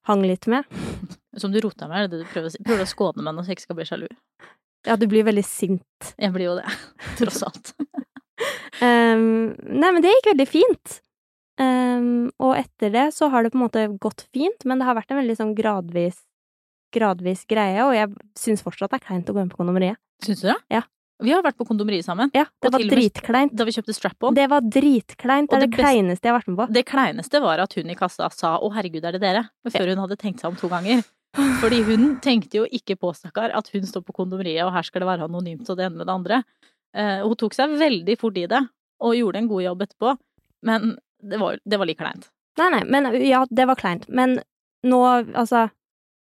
[0.05, 0.65] hang litt med.
[1.35, 2.61] Som du rota med, er det det du prøver å si?
[2.63, 4.05] Prøver å skåne meg når jeg ikke skal bli sjalu?
[4.85, 6.13] Ja, du blir veldig sint.
[6.21, 6.69] Jeg blir jo det,
[7.21, 7.73] tross alt.
[8.85, 11.01] um, nei, men det gikk veldig fint.
[11.61, 14.99] Um, og etter det så har det på en måte gått fint, men det har
[14.99, 16.19] vært en veldig sånn gradvis
[16.95, 19.99] gradvis greie, og jeg syns fortsatt det er kleint å gå inn på kondomeriet.
[20.25, 20.59] Syns du det?
[20.73, 20.85] Ja.
[21.23, 22.31] Vi har vært på kondomeriet sammen.
[22.35, 23.55] Ja, det var dritkleint.
[23.55, 24.35] Da vi kjøpte strap-on.
[24.37, 25.51] Det var dritkleint.
[25.51, 26.67] Det er det det kleineste jeg har vært med på.
[26.75, 30.03] Det kleineste var at hun i kassa sa 'Å, herregud, er det dere?' før hun
[30.03, 31.05] hadde tenkt seg om to ganger.
[31.35, 35.03] Fordi hun tenkte jo ikke på, stakkar, at hun står på kondomeriet, og her skal
[35.03, 36.43] det være anonymt og det ene med det andre.
[36.95, 38.61] Uh, hun tok seg veldig fort i det,
[39.03, 40.15] og gjorde en god jobb etterpå.
[40.65, 40.95] Men
[41.25, 42.29] det var, det var litt kleint.
[42.61, 44.07] Nei, nei, men ja, det var kleint.
[44.09, 44.39] Men
[44.87, 45.01] nå,
[45.35, 45.67] altså,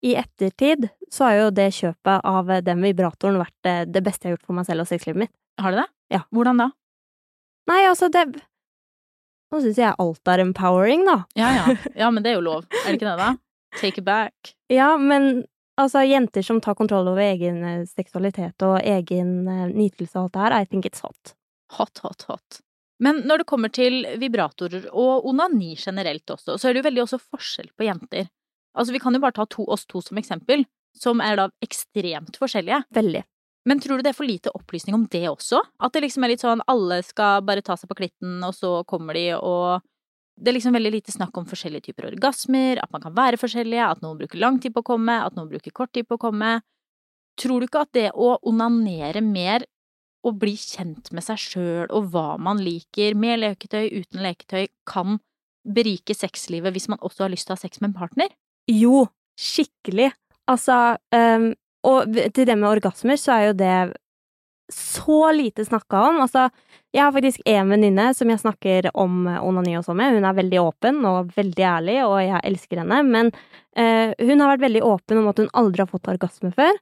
[0.06, 4.34] i ettertid så har jo det kjøpet av den vibratoren vært eh, det beste jeg
[4.34, 5.34] har gjort for meg selv og sexlivet mitt.
[5.60, 5.90] Har det det?
[6.16, 6.22] Ja.
[6.36, 6.70] Hvordan da?
[7.70, 8.30] Nei, altså, det
[9.50, 11.24] Nå syns jeg alt er empowering, da.
[11.34, 11.78] Ja ja.
[12.04, 12.68] Ja, men det er jo lov.
[12.70, 13.32] Er det ikke det, da?
[13.80, 14.54] Take it back.
[14.68, 15.46] Ja, men
[15.80, 20.36] altså, jenter som tar kontroll over egen eh, seksualitet og egen eh, nytelse og alt
[20.36, 21.36] det her, I think it's hot.
[21.78, 22.60] Hot, hot, hot.
[23.00, 27.04] Men når det kommer til vibratorer og onani generelt også, så er det jo veldig
[27.06, 28.28] også forskjell på jenter.
[28.76, 30.66] Altså, vi kan jo bare ta to, oss to som eksempel,
[31.00, 32.84] som er da ekstremt forskjellige.
[32.96, 33.24] Veldig.
[33.70, 35.62] Men tror du det er for lite opplysning om det også?
[35.84, 38.80] At det liksom er litt sånn alle skal bare ta seg på klitten, og så
[38.90, 39.84] kommer de, og
[40.40, 43.88] det er liksom veldig lite snakk om forskjellige typer orgasmer, at man kan være forskjellige,
[43.92, 46.22] at noen bruker lang tid på å komme, at noen bruker kort tid på å
[46.22, 46.54] komme.
[47.40, 49.66] Tror du ikke at det å onanere mer
[50.28, 55.20] og bli kjent med seg sjøl og hva man liker, med leketøy, uten leketøy, kan
[55.68, 58.32] berike sexlivet hvis man også har lyst til å ha sex med en partner?
[58.72, 59.08] Jo,
[59.40, 60.12] skikkelig.
[60.50, 61.52] Altså, um,
[61.88, 63.76] og til det med orgasmer, så er jo det
[64.74, 66.20] så lite snakka om.
[66.22, 66.50] Altså,
[66.94, 70.18] jeg har faktisk en venninne som jeg snakker om eh, onani og med.
[70.18, 73.02] Hun er veldig åpen og veldig ærlig, og jeg elsker henne.
[73.06, 73.32] Men
[73.76, 76.74] eh, hun har vært veldig åpen om at hun aldri har fått orgasme før.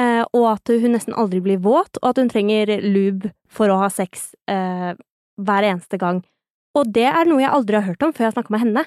[0.00, 3.80] eh, og at hun nesten aldri blir våt, og at hun trenger lube for å
[3.82, 4.92] ha sex eh,
[5.36, 6.22] hver eneste gang.
[6.78, 8.84] Og det er noe jeg aldri har hørt om før jeg snakka med henne.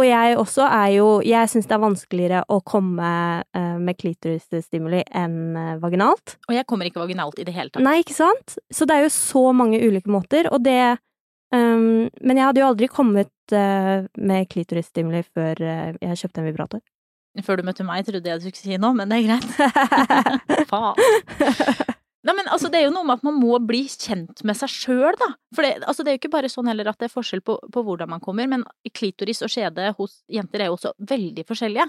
[0.00, 3.10] Og jeg også er jo Jeg syns det er vanskeligere å komme
[3.56, 6.38] eh, med klitorisstimuli enn eh, vaginalt.
[6.48, 7.84] Og jeg kommer ikke vaginalt i det hele tatt.
[7.84, 8.56] Nei, ikke sant?
[8.72, 10.96] Så det er jo så mange ulike måter, og det
[11.52, 16.48] um, Men jeg hadde jo aldri kommet uh, med klitorisstimuli før uh, jeg kjøpte en
[16.48, 16.84] vibrator.
[17.44, 20.66] Før du møtte meg, trodde jeg du skulle si noe, men det er greit.
[20.72, 21.86] Faen.
[22.20, 24.68] Nei, men altså, det er jo noe med at man må bli kjent med seg
[24.68, 25.30] sjøl, da.
[25.56, 27.56] For det, altså, det er jo ikke bare sånn heller at det er forskjell på,
[27.72, 31.88] på hvordan man kommer, men klitoris og skjede hos jenter er jo også veldig forskjellige.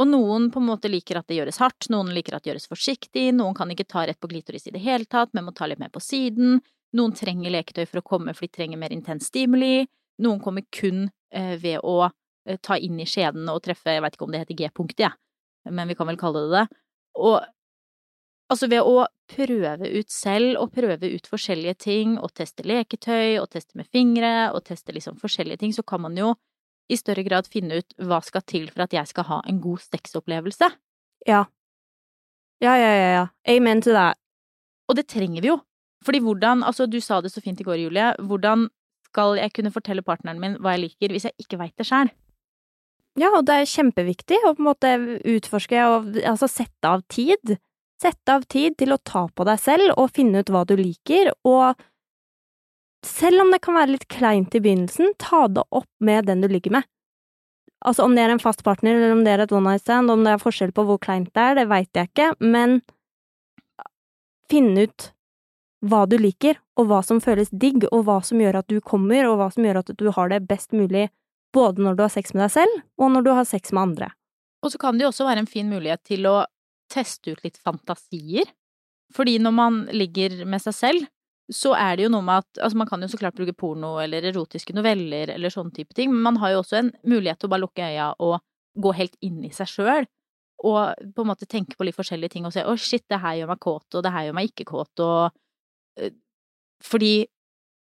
[0.00, 2.70] Og noen på en måte liker at det gjøres hardt, noen liker at det gjøres
[2.70, 5.68] forsiktig, noen kan ikke ta rett på glitoris i det hele tatt, men må ta
[5.68, 6.60] litt mer på siden,
[6.96, 9.84] noen trenger leketøy for å komme for de trenger mer intens stimuli,
[10.24, 14.16] noen kommer kun eh, ved å eh, ta inn i skjeden og treffe, jeg vet
[14.16, 15.12] ikke om det heter G-punktet, jeg,
[15.66, 15.74] ja.
[15.74, 16.66] men vi kan vel kalle det det.
[17.20, 17.42] Og
[18.50, 23.48] altså ved å prøve ut selv og prøve ut forskjellige ting og teste leketøy og
[23.52, 26.34] teste med fingre og teste liksom forskjellige ting, så kan man jo
[26.90, 29.82] i større grad finne ut hva skal til for at jeg skal ha en god
[29.84, 30.72] sexopplevelse.
[31.28, 31.44] Ja.
[32.60, 33.26] Ja, ja, ja, ja.
[33.48, 34.18] Amen to that.
[34.90, 35.60] Og det trenger vi jo.
[36.04, 38.66] Fordi hvordan, altså du sa det så fint i går, Julie, hvordan
[39.10, 42.10] skal jeg kunne fortelle partneren min hva jeg liker hvis jeg ikke veit det sjæl?
[43.18, 44.92] Ja, og det er kjempeviktig å på en måte
[45.28, 47.58] utforske og altså sette av tid.
[48.00, 51.32] Sette av tid til å ta på deg selv og finne ut hva du liker,
[51.44, 51.76] og
[53.06, 56.48] selv om det kan være litt kleint i begynnelsen, ta det opp med den du
[56.48, 56.88] ligger med.
[57.80, 60.12] Altså, om det er en fast partner, eller om det er et one night stand,
[60.12, 62.80] om det er forskjell på hvor kleint det er, det veit jeg ikke, men
[64.52, 65.10] finne ut
[65.88, 69.28] hva du liker, og hva som føles digg, og hva som gjør at du kommer,
[69.28, 71.08] og hva som gjør at du har det best mulig
[71.56, 74.10] både når du har sex med deg selv, og når du har sex med andre.
[74.60, 76.36] Og så kan det jo også være en fin mulighet til å
[76.90, 78.50] teste ut litt fantasier.
[79.14, 81.08] Fordi når man ligger med seg selv,
[81.50, 83.96] så er det jo noe med at altså man kan jo så klart bruke porno
[83.98, 87.50] eller erotiske noveller eller sånne type ting, men man har jo også en mulighet til
[87.50, 88.38] å bare lukke øya og
[88.78, 90.06] gå helt inn i seg sjøl.
[90.62, 93.34] Og på en måte tenke på litt forskjellige ting og se 'å, shit, det her
[93.40, 95.32] gjør meg kåt', og 'det her gjør meg ikke kåt', og
[96.82, 97.26] Fordi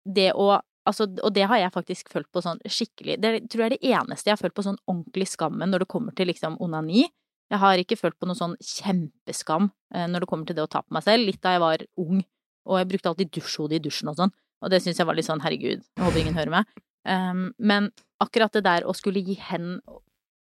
[0.06, 3.66] det å Altså, og det har jeg faktisk følt på sånn skikkelig Det tror jeg
[3.66, 6.56] er det eneste jeg har følt på sånn ordentlig skammen når det kommer til liksom
[6.58, 7.04] onani.
[7.50, 10.70] Jeg har ikke følt på noe sånn kjempeskam øh, når det kommer til det å
[10.70, 11.26] ta på meg selv.
[11.26, 12.20] Litt da jeg var ung
[12.68, 15.28] og jeg brukte alltid dusjhode i dusjen og sånn, og det syns jeg var litt
[15.28, 16.78] sånn herregud, jeg håper ingen hører meg.
[17.08, 17.88] Um, men
[18.20, 19.78] akkurat det der å skulle gi hen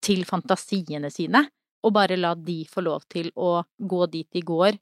[0.06, 1.42] til fantasiene sine,
[1.84, 4.78] og bare la de få lov til å gå dit de går,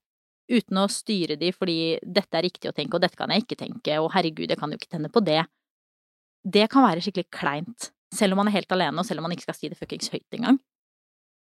[0.53, 3.61] uten å styre de fordi dette er riktig å tenke, og dette kan jeg ikke
[3.65, 5.41] tenke, og herregud, jeg kan jo ikke tenne på det,
[6.45, 7.91] det kan være skikkelig kleint.
[8.15, 10.13] Selv om man er helt alene, og selv om man ikke skal si det fuckings
[10.13, 10.61] høyt engang.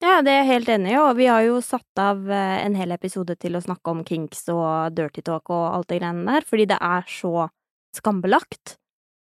[0.01, 2.77] Ja, det er jeg helt enig i, og vi har jo satt av eh, en
[2.79, 6.47] hel episode til å snakke om kinks og dirty talk og alt det greiene der,
[6.49, 7.51] fordi det er så
[7.97, 8.79] skambelagt.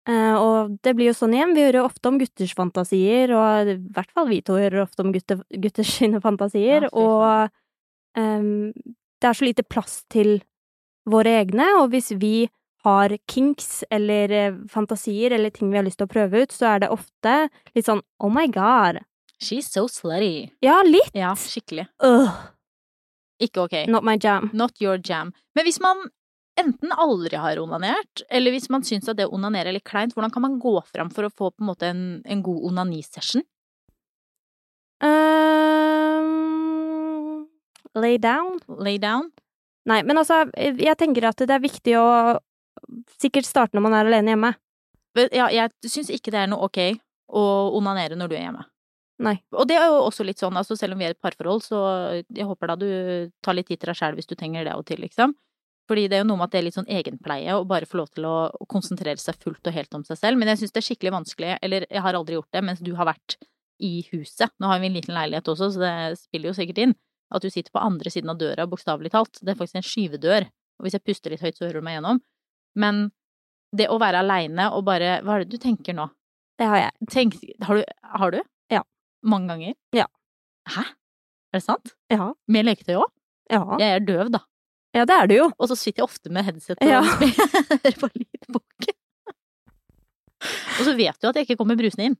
[0.08, 3.78] Uh, og det blir jo sånn igjen, vi hører ofte om gutters fantasier, og i
[3.95, 8.73] hvert fall vi to hører ofte om gutte, gutters sine fantasier, ja, og um,
[9.23, 10.38] det er så lite plass til
[11.08, 12.49] våre egne, og hvis vi
[12.84, 16.73] har kinks eller uh, fantasier eller ting vi har lyst til å prøve ut, så
[16.73, 17.38] er det ofte
[17.71, 18.99] litt sånn oh my god,
[19.43, 20.49] She's so slutty.
[20.63, 21.12] Ja, litt.
[21.17, 21.88] Ja, skikkelig.
[22.03, 22.32] Ugh.
[23.43, 23.75] Ikke ok.
[23.91, 24.49] Not my jam.
[24.53, 25.34] Not your jam.
[25.56, 25.97] Men hvis man
[26.60, 30.13] enten aldri har onanert, eller hvis man syns at det å onanere er litt kleint,
[30.15, 33.43] hvordan kan man gå fram for å få på en måte en, en god onanisession?
[35.03, 36.29] Um,
[37.99, 38.60] lay down?
[38.79, 39.32] Lay down?
[39.89, 42.39] Nei, men altså, jeg tenker at det er viktig å
[43.19, 44.51] sikkert starte når man er alene hjemme.
[45.36, 46.79] Ja, jeg syns ikke det er noe ok
[47.34, 47.43] å
[47.77, 48.63] onanere når du er hjemme.
[49.23, 49.38] Nei.
[49.55, 51.79] Og det er jo også litt sånn, altså selv om vi er et parforhold, så
[52.27, 52.89] jeg håper da du
[53.45, 55.36] tar litt tid til deg sjæl hvis du trenger det av og til, liksom.
[55.89, 57.99] Fordi det er jo noe med at det er litt sånn egenpleie å bare få
[57.99, 60.39] lov til å, å konsentrere seg fullt og helt om seg selv.
[60.39, 62.93] Men jeg syns det er skikkelig vanskelig, eller jeg har aldri gjort det mens du
[62.99, 63.36] har vært
[63.83, 64.53] i huset.
[64.63, 66.95] Nå har vi en liten leilighet også, så det spiller jo sikkert inn.
[67.33, 69.41] At du sitter på andre siden av døra, bokstavelig talt.
[69.41, 70.47] Det er faktisk en skyvedør.
[70.79, 72.21] Og hvis jeg puster litt høyt, så hører du meg gjennom.
[72.79, 73.03] Men
[73.75, 76.07] det å være aleine og bare Hva er det du tenker nå?
[76.62, 77.09] Det har jeg.
[77.12, 78.39] Tenk, har, du, har du?
[79.23, 79.73] Mange ganger?
[79.95, 80.05] Ja.
[80.69, 80.83] Hæ?
[81.53, 81.93] Er det sant?
[82.12, 82.31] Ja.
[82.47, 83.09] Med leketøy òg?
[83.51, 83.62] Ja.
[83.79, 84.39] Jeg er døv, da.
[84.95, 85.45] Ja, det er du jo.
[85.59, 87.01] Og så sitter jeg ofte med headset og Ja.
[87.07, 88.89] hører på lydbok.
[90.79, 92.17] og så vet du at jeg ikke kommer brusende inn.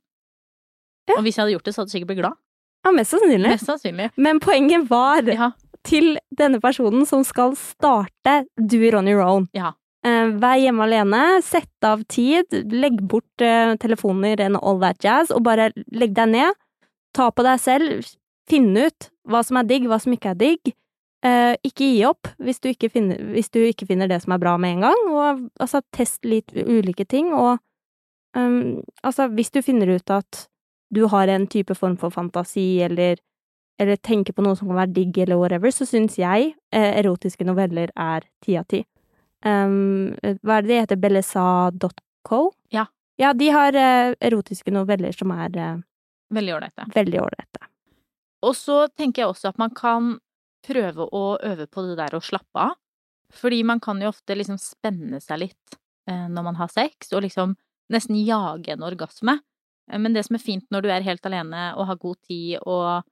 [1.10, 1.18] Ja.
[1.18, 2.38] Og hvis jeg hadde gjort det, så hadde du sikkert blitt glad.
[2.84, 3.50] Ja, mest sannsynlig.
[3.52, 4.10] Mest sannsynlig.
[4.16, 5.50] Men poenget var Ja.
[5.84, 9.48] til denne personen som skal starte Do it on your own.
[9.52, 9.72] Ja.
[10.04, 15.30] Eh, vær hjemme alene, sett av tid, legg bort eh, telefoner and all that jazz,
[15.30, 16.52] og bare legg deg ned.
[17.14, 18.08] Ta på deg selv,
[18.50, 20.72] finne ut hva som er digg, hva som ikke er digg.
[21.24, 24.42] Eh, ikke gi opp hvis du ikke, finner, hvis du ikke finner det som er
[24.42, 27.62] bra med en gang, og altså test litt ulike ting, og
[28.36, 30.44] um, altså hvis du finner ut at
[30.92, 33.16] du har en type form for fantasi, eller,
[33.80, 37.46] eller tenker på noe som kan være digg, eller whatever, så syns jeg eh, erotiske
[37.48, 38.84] noveller er ti av ti.
[39.44, 40.12] Um,
[40.44, 41.00] hva er det de heter?
[41.00, 42.44] Bellesa.co?
[42.72, 42.86] Ja.
[43.20, 45.74] Ja, de har eh, erotiske noveller som er eh,
[46.34, 46.86] Veldig ålreite.
[46.94, 47.68] veldig ålreite.
[48.44, 50.18] Og så tenker jeg også at man kan
[50.64, 52.76] prøve å øve på det der å slappe av.
[53.34, 57.24] Fordi man kan jo ofte liksom spenne seg litt eh, når man har sex, og
[57.24, 57.56] liksom
[57.92, 59.38] nesten jage en orgasme.
[59.90, 62.58] Eh, Men det som er fint når du er helt alene og har god tid
[62.62, 63.02] og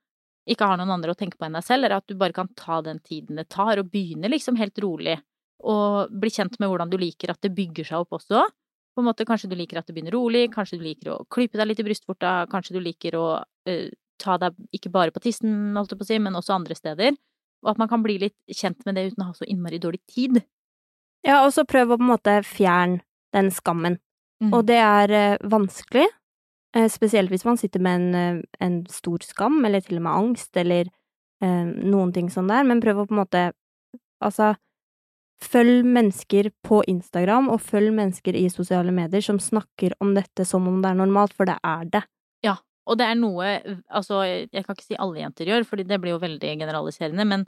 [0.49, 2.49] ikke har noen andre å tenke på enn deg selv, er at du bare kan
[2.59, 5.17] ta den tiden det tar, og begynne liksom helt rolig.
[5.63, 8.43] Og bli kjent med hvordan du liker at det bygger seg opp også.
[8.93, 11.57] På en måte, Kanskje du liker at det begynner rolig, kanskje du liker å klype
[11.57, 13.87] deg litt i brystvorta, kanskje du liker å uh,
[14.21, 17.17] ta deg ikke bare på tissen, holdt jeg på å si, men også andre steder.
[17.65, 20.03] Og at man kan bli litt kjent med det uten å ha så innmari dårlig
[20.11, 20.43] tid.
[21.25, 23.01] Ja, og så prøv å på en måte fjerne
[23.33, 23.97] den skammen.
[24.43, 24.51] Mm.
[24.53, 26.09] Og det er uh, vanskelig,
[26.77, 30.53] uh, spesielt hvis man sitter med en, en, stor skam, eller til og med angst,
[30.57, 30.93] eller
[31.43, 33.41] noen ting sånn der, men prøv å på en måte
[34.23, 34.53] Altså,
[35.43, 40.67] følg mennesker på Instagram, og følg mennesker i sosiale medier som snakker om dette som
[40.71, 42.03] om det er normalt, for det er det.
[42.47, 43.51] Ja, og det er noe
[43.91, 47.47] Altså, jeg kan ikke si alle jenter gjør, fordi det blir jo veldig generaliserende, men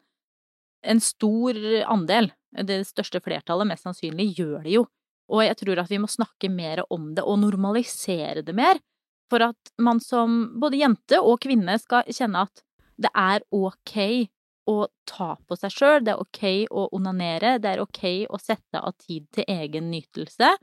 [0.85, 1.57] en stor
[1.89, 2.29] andel,
[2.69, 4.85] det største flertallet mest sannsynlig, gjør det jo.
[5.33, 8.81] Og jeg tror at vi må snakke mer om det, og normalisere det mer,
[9.33, 12.65] for at man som både jente og kvinne skal kjenne at
[13.01, 13.95] det er ok
[14.71, 18.81] å ta på seg sjøl, det er ok å onanere, det er ok å sette
[18.81, 20.55] av tid til egen nytelse.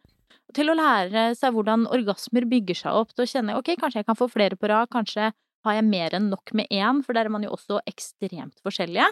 [0.55, 4.09] Til å lære seg hvordan orgasmer bygger seg opp, til å kjenne ok, kanskje jeg
[4.09, 5.31] kan få flere på rad, kanskje
[5.65, 9.07] har jeg mer enn nok med én, for der er man jo også ekstremt forskjellige.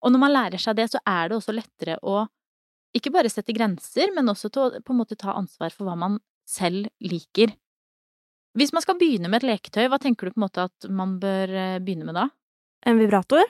[0.00, 2.22] Og når man lærer seg det, så er det også lettere å
[2.96, 5.96] ikke bare sette grenser, men også til å på en måte ta ansvar for hva
[5.98, 7.52] man selv liker.
[8.58, 11.18] Hvis man skal begynne med et leketøy, hva tenker du på en måte at man
[11.22, 12.26] bør eh, begynne med da?
[12.88, 13.44] En vibrator?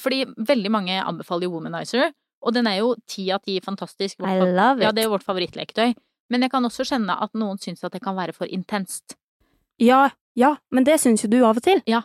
[0.00, 4.20] Fordi veldig mange anbefaler jo Womanizer, og den er jo ti av ti fantastisk.
[4.20, 4.86] I love it.
[4.86, 5.92] Ja, det er jo vårt favorittleketøy.
[6.32, 9.18] Men jeg kan også kjenne at noen syns at det kan være for intenst.
[9.82, 11.82] Ja, ja, men det syns jo du av og til.
[11.90, 12.02] Ja,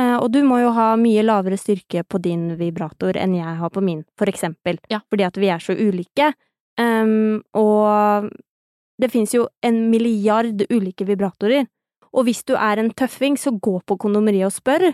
[0.00, 3.72] Eh, og du må jo ha mye lavere styrke på din vibrator enn jeg har
[3.74, 4.78] på min, for eksempel.
[4.92, 5.02] Ja.
[5.10, 6.32] Fordi at vi er så ulike.
[6.80, 8.30] Um, og
[9.00, 11.66] det fins jo en milliard ulike vibratorer.
[12.10, 14.86] Og hvis du er en tøffing, så gå på kondomeriet og spør.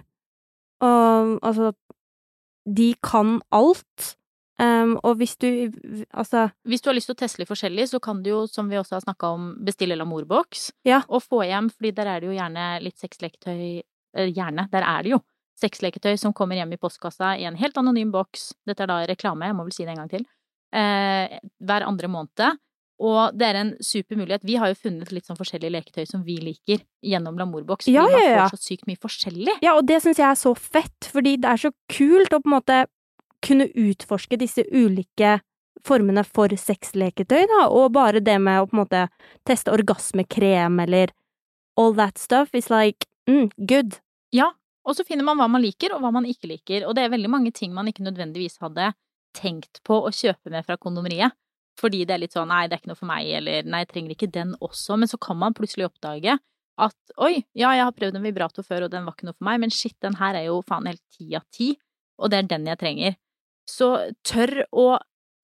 [0.84, 1.72] Og altså
[2.66, 4.12] De kan alt.
[4.56, 5.68] Um, og hvis du
[6.16, 8.70] altså Hvis du har lyst til å teste litt forskjellig, så kan du jo, som
[8.72, 10.70] vi også har snakka om, bestille Lamour-boks.
[10.88, 11.02] Ja.
[11.08, 13.82] Og få hjem, fordi der er det jo gjerne litt sexleketøy
[14.32, 15.20] gjerne, der er det jo
[15.60, 18.50] sexleketøy som kommer hjem i postkassa i en helt anonym boks.
[18.68, 20.26] Dette er da reklame, jeg må vel si det en gang til.
[20.76, 22.60] Eh, hver andre måned.
[23.02, 24.44] Og det er en super mulighet.
[24.48, 27.90] Vi har jo funnet litt sånn forskjellige leketøy som vi liker gjennom Lamourbox.
[27.92, 28.46] Ja, ja, ja.
[28.46, 29.58] Vi så sykt mye forskjellig.
[29.64, 32.48] Ja, og det syns jeg er så fett, fordi det er så kult å på
[32.48, 32.78] en måte
[33.44, 35.36] kunne utforske disse ulike
[35.86, 39.02] formene for sexleketøy, da, og bare det med å på en måte
[39.46, 41.12] teste orgasmekrem eller
[41.76, 44.00] all that stuff is like mm, good.
[44.34, 44.50] Ja,
[44.86, 46.86] og så finner man hva man liker, og hva man ikke liker.
[46.88, 48.92] Og det er veldig mange ting man ikke nødvendigvis hadde
[49.36, 51.34] tenkt på å kjøpe med fra kondomeriet.
[51.76, 53.90] Fordi det er litt sånn nei, det er ikke noe for meg, eller nei, jeg
[53.92, 54.96] trenger ikke den også.
[55.00, 56.38] Men så kan man plutselig oppdage
[56.76, 59.48] at oi, ja, jeg har prøvd en vibrator før, og den var ikke noe for
[59.48, 61.70] meg, men shit, den her er jo faen helt ti av ti,
[62.20, 63.16] og det er den jeg trenger.
[63.68, 63.88] Så
[64.26, 64.86] tør å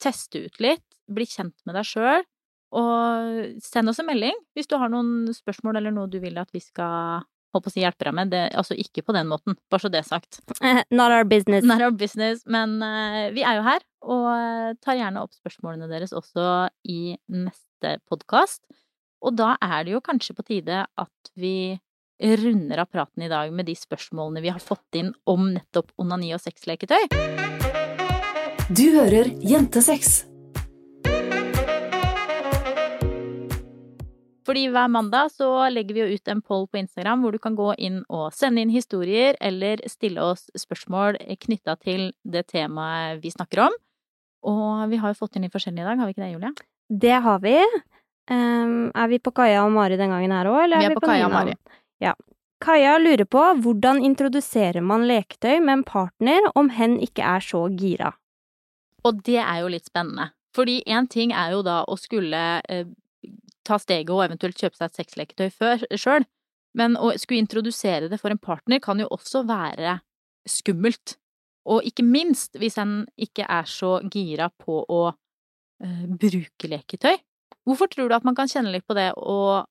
[0.02, 2.26] teste ut litt, bli kjent med deg sjøl,
[2.72, 6.48] og send oss en melding hvis du har noen spørsmål eller noe du vil at
[6.54, 7.20] vi skal
[7.52, 9.90] holdt på å si hjelper deg med, det, altså ikke på den måten, bare så
[9.92, 10.40] det er sagt.
[10.98, 11.66] Not our business.
[11.68, 15.88] Not our business, men uh, vi er jo her, og uh, tar gjerne opp spørsmålene
[15.90, 18.64] deres også i neste podkast.
[19.22, 21.78] Og da er det jo kanskje på tide at vi
[22.22, 26.34] runder av praten i dag med de spørsmålene vi har fått inn om nettopp onani
[26.34, 27.08] og sexleketøy.
[28.72, 30.22] Du hører Jentesex
[34.46, 37.54] Fordi hver mandag så legger vi jo ut en poll på Instagram hvor du kan
[37.58, 43.30] gå inn og sende inn historier eller stille oss spørsmål knytta til det temaet vi
[43.30, 43.76] snakker om.
[44.48, 46.52] Og vi har jo fått inn litt forskjellig i dag, har vi ikke det, Julie?
[47.02, 47.56] Det har vi.
[48.30, 50.98] Um, er vi på Kaja og Mari den gangen her òg, eller vi er, vi
[50.98, 51.56] på, på Kaja og Mari.
[52.02, 52.14] Ja.
[52.62, 57.64] Kaja lurer på hvordan introduserer man leketøy med en partner om hen ikke er så
[57.74, 58.12] gira?
[59.02, 60.30] Og det er jo litt spennende.
[60.54, 62.86] Fordi én ting er jo da å skulle eh,
[63.66, 66.26] ta steget og eventuelt kjøpe seg et sexleketøy sjøl,
[66.78, 69.98] men å skulle introdusere det for en partner kan jo også være
[70.48, 71.16] skummelt.
[71.70, 77.14] Og ikke minst hvis en ikke er så gira på å uh, bruke leketøy.
[77.62, 79.68] Hvorfor tror du at man kan kjenne litt på det og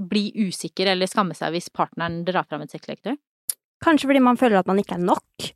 [0.00, 3.18] bli usikker eller skamme seg hvis partneren drar fram et sexleketøy?
[3.84, 5.50] Kanskje fordi man føler at man ikke er nok.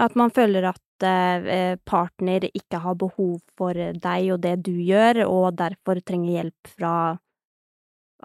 [0.00, 5.24] At man føler at Eh, partner ikke har behov for deg og det du gjør,
[5.26, 6.94] og derfor trenger hjelp fra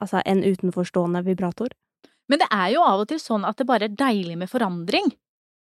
[0.01, 1.72] altså en utenforstående vibrator.
[2.28, 5.14] Men det er jo av og til sånn at det bare er deilig med forandring.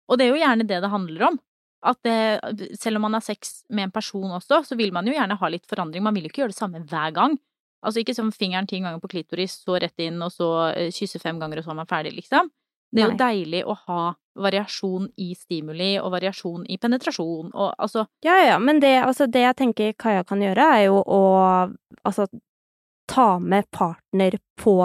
[0.07, 1.39] Og det er jo gjerne det det handler om.
[1.87, 5.13] At det, selv om man har sex med en person også, så vil man jo
[5.13, 6.03] gjerne ha litt forandring.
[6.03, 7.37] Man vil jo ikke gjøre det samme hver gang.
[7.85, 11.21] Altså ikke som fingeren ti ganger på klitoris, så rett inn, og så eh, kysse
[11.21, 12.49] fem ganger, og så er man ferdig, liksom.
[12.91, 13.19] Det er jo Nei.
[13.19, 14.01] deilig å ha
[14.37, 19.41] variasjon i stimuli og variasjon i penetrasjon og altså Ja, ja, men det, altså, det
[19.43, 21.21] jeg tenker Kaja kan gjøre, er jo å
[22.07, 22.27] altså
[23.11, 24.77] ta med partner på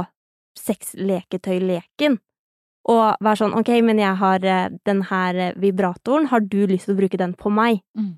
[0.58, 2.18] sexleketøyleken.
[2.90, 6.88] Og være sånn ok, men jeg har eh, den her eh, vibratoren, har du lyst
[6.88, 7.82] til å bruke den på meg?
[7.98, 8.16] Mm.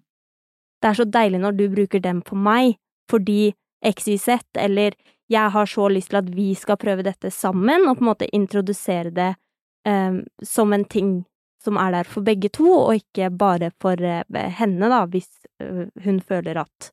[0.80, 2.78] Det er så deilig når du bruker den på meg,
[3.12, 3.52] fordi
[3.84, 4.96] XYZ, eller
[5.28, 8.28] jeg har så lyst til at vi skal prøve dette sammen, og på en måte
[8.36, 9.30] introdusere det
[9.88, 11.14] um, som en ting
[11.64, 14.24] som er der for begge to, og ikke bare for uh,
[14.58, 15.30] henne, da, hvis
[15.64, 16.90] uh, hun føler at,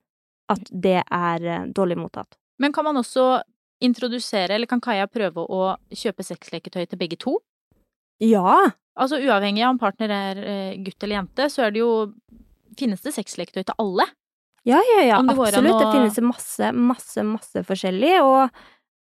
[0.51, 2.39] at det er uh, dårlig mottatt.
[2.59, 3.41] Men kan man også
[3.83, 7.39] introdusere, eller kan Kaja prøve å kjøpe sexleketøy til begge to?
[8.21, 8.71] Ja!
[8.99, 11.91] Altså uavhengig av om partner er eh, gutt eller jente, så er det jo
[12.79, 14.05] Finnes det sexleketøy til alle?
[14.63, 15.57] Ja, ja, ja, det absolutt.
[15.57, 15.79] absolutt.
[15.81, 18.47] Det finnes masse, masse, masse forskjellig, og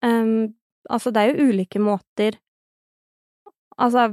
[0.03, 0.49] um,
[0.89, 2.39] altså, det er jo ulike måter
[3.79, 4.09] Altså,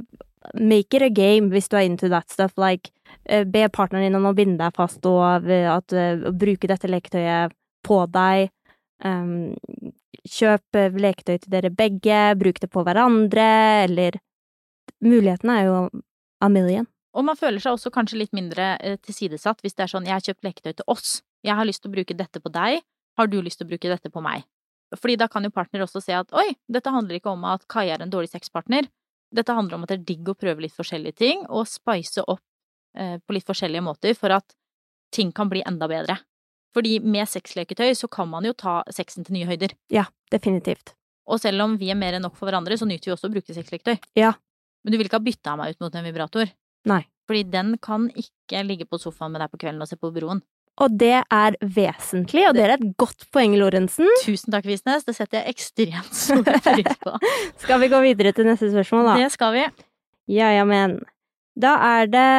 [0.55, 2.89] make it a game hvis du er into that stuff, like
[3.29, 6.89] uh, be partneren din om å binde deg fast og eh, at, uh, bruke dette
[6.89, 7.53] leketøyet
[7.85, 8.49] på deg.
[9.03, 9.53] Um,
[10.25, 13.51] kjøp leketøy til dere begge, bruk det på hverandre,
[13.83, 14.17] eller
[15.05, 15.81] Mulighetene er jo
[16.43, 16.87] a million.
[17.17, 20.15] Og man føler seg også kanskje litt mindre eh, tilsidesatt hvis det er sånn jeg
[20.15, 22.83] har kjøpt leketøy til oss, jeg har lyst til å bruke dette på deg,
[23.19, 24.45] har du lyst til å bruke dette på meg?
[24.97, 27.97] Fordi da kan jo partner også se at oi, dette handler ikke om at Kaja
[27.97, 28.87] er en dårlig sexpartner,
[29.35, 32.41] dette handler om at det er digg å prøve litt forskjellige ting, og spice opp
[32.97, 34.55] eh, på litt forskjellige måter for at
[35.13, 36.17] ting kan bli enda bedre.
[36.73, 39.73] Fordi med sexleketøy så kan man jo ta sexen til nye høyder.
[39.93, 40.93] Ja, definitivt.
[41.29, 43.33] Og selv om vi er mer enn nok for hverandre, så nyter vi også å
[43.33, 43.97] bruke sexleketøy.
[44.17, 44.35] Ja.
[44.83, 46.53] Men du vil ikke ha bytta meg ut mot en vibrator?
[46.89, 47.01] Nei.
[47.29, 50.41] Fordi den kan ikke ligge på sofaen med deg på kvelden og se på Broen.
[50.79, 54.07] Og det er vesentlig, og det er et godt poeng, Lorentzen.
[54.23, 55.03] Tusen takk, Visnes.
[55.03, 57.15] Det setter jeg ekstremt stor pris på.
[57.59, 59.17] Skal vi gå videre til neste spørsmål, da?
[59.19, 59.65] Det skal vi.
[60.31, 61.01] Ja, ja, men.
[61.59, 62.29] Da er det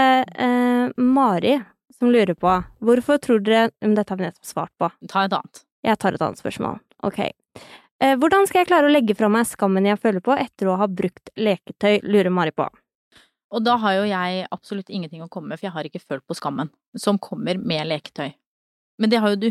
[0.41, 1.59] eh, Mari
[1.99, 4.89] som lurer på hvorfor tror dere Men dette har vi nettopp svart på.
[5.11, 5.63] Ta et annet.
[5.85, 6.81] Jeg tar et annet spørsmål.
[7.05, 7.21] Ok.
[8.01, 10.79] Eh, hvordan skal jeg klare å legge fra meg skammen jeg føler på etter å
[10.81, 12.69] ha brukt leketøy, lurer Mari på.
[13.51, 16.25] Og da har jo jeg absolutt ingenting å komme med, for jeg har ikke følt
[16.29, 18.31] på skammen som kommer med leketøy.
[19.03, 19.51] Men det har jo du.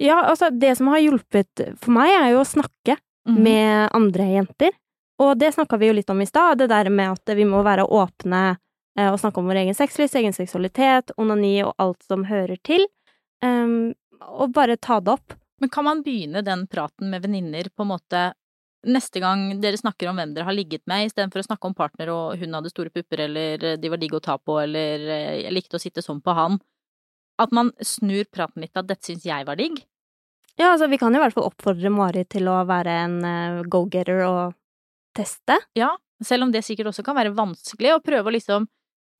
[0.00, 2.96] Ja, altså, det som har hjulpet for meg, er jo å snakke
[3.28, 3.36] mm.
[3.36, 4.76] med andre jenter.
[5.20, 7.60] Og det snakka vi jo litt om i stad, det der med at vi må
[7.64, 12.24] være åpne eh, og snakke om vår egen sexlyst, egen seksualitet, onani og alt som
[12.28, 12.86] hører til.
[13.44, 15.36] Um, og bare ta det opp.
[15.60, 18.22] Men kan man begynne den praten med venninner på en måte
[18.88, 22.12] neste gang dere snakker om hvem dere har ligget med, istedenfor å snakke om partner
[22.14, 25.40] og hun hadde store pupper, eller eh, de var digg å ta på, eller eh,
[25.44, 26.56] jeg likte å sitte sånn på han,
[27.40, 29.82] at man snur praten litt at dette syns jeg var digg?
[30.56, 34.24] Ja, altså, vi kan i hvert fall oppfordre Mari til å være en eh, go-getter
[34.26, 34.56] og
[35.16, 35.56] teste.
[35.76, 35.92] Ja,
[36.24, 38.68] selv om det sikkert også kan være vanskelig, å prøve å liksom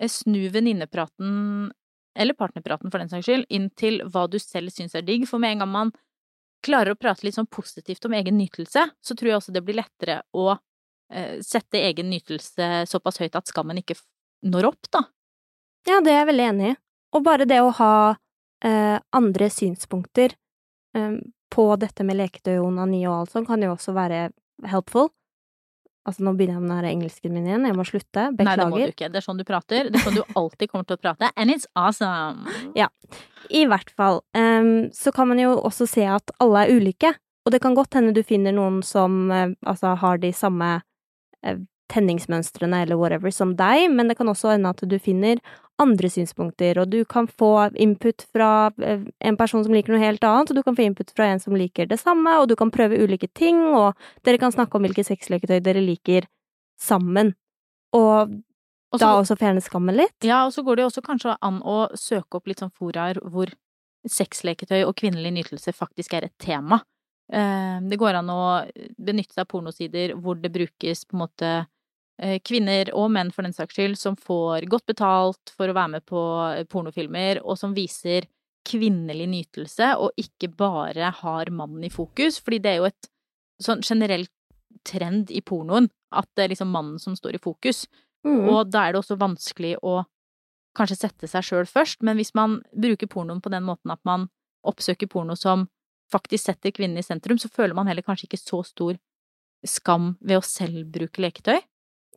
[0.09, 1.69] snu venninnepraten,
[2.17, 5.43] eller partnerpraten for den saks skyld, inn til hva du selv syns er digg, for
[5.43, 5.93] med en gang man
[6.65, 9.79] klarer å prate litt sånn positivt om egen nytelse, så tror jeg også det blir
[9.81, 13.99] lettere å eh, sette egen nytelse såpass høyt at skammen ikke
[14.47, 15.05] når opp, da.
[15.89, 16.79] Ja, det er jeg veldig enig i.
[17.17, 17.95] Og bare det å ha
[18.65, 20.37] eh, andre synspunkter
[20.97, 21.17] eh,
[21.51, 24.29] på dette med leketøy onani og alt sånt, kan jo også være
[24.71, 25.11] helpful.
[26.11, 28.27] Altså, nå begynner jeg med den her engelsken min igjen, jeg må slutte.
[28.35, 28.51] Beklager.
[28.51, 29.11] Nei, det må du ikke.
[29.11, 29.91] Det er sånn du prater.
[29.91, 31.31] Det er sånn du alltid kommer til å prate.
[31.37, 32.51] And it's awesome!
[32.81, 32.91] Ja.
[33.51, 34.21] I hvert fall.
[34.37, 37.15] Um, så kan man jo også se at alle er ulike.
[37.47, 40.69] Og det kan godt hende du finner noen som uh, altså har de samme
[41.47, 45.43] eh, tenningsmønstrene eller whatever som deg, men det kan også hende at du finner
[45.81, 50.25] andre synspunkter, og du kan få input fra eh, en person som liker noe helt
[50.27, 52.73] annet, og du kan få input fra en som liker det samme, og du kan
[52.75, 56.29] prøve ulike ting, og dere kan snakke om hvilke sexleketøy dere liker
[56.81, 57.35] sammen.
[57.97, 58.37] Og
[58.93, 60.17] også, da også fjerne skammen litt.
[60.27, 63.21] Ja, og så går det jo også kanskje an å søke opp litt sånn foraer
[63.33, 63.53] hvor
[64.09, 66.81] sexleketøy og kvinnelig nytelse faktisk er et tema.
[67.33, 68.41] Eh, Det går an å
[68.99, 71.51] benytte seg av pornosider hvor det brukes på en måte
[72.45, 76.05] kvinner og menn for den saks skyld som får godt betalt for å være med
[76.09, 78.29] på eh, pornofilmer, og som viser
[78.69, 83.11] kvinnelig nytelse, og ikke bare har mannen i fokus, fordi det er jo et
[83.61, 84.33] sånn generelt
[84.87, 87.87] trend i pornoen at det er liksom mannen som står i fokus.
[88.27, 88.49] Mm.
[88.53, 90.03] Og da er det også vanskelig å
[90.77, 94.29] kanskje sette seg sjøl først, men hvis man bruker pornoen på den måten at man
[94.67, 95.67] oppsøker porno som
[96.13, 98.99] faktisk setter kvinnen i sentrum, så føler man heller kanskje ikke så stor
[99.67, 101.61] skam ved å selv bruke leketøy.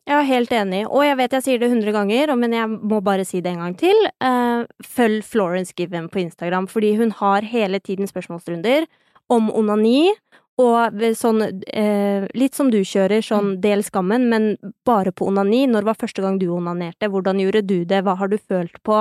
[0.04, 2.98] Jeg er helt enig, og jeg vet jeg sier det hundre ganger, men jeg må
[3.00, 3.96] bare si det en gang til.
[4.20, 8.84] Eh, følg Florence Given på Instagram, fordi hun har hele tiden spørsmålsrunder
[9.32, 10.12] om onani,
[10.56, 14.52] Og sånn eh, Litt som du kjører, sånn del skammen, men
[14.86, 15.64] bare på onani.
[15.66, 17.08] Når var første gang du onanerte?
[17.10, 18.04] Hvordan gjorde du det?
[18.06, 19.00] Hva har du følt på?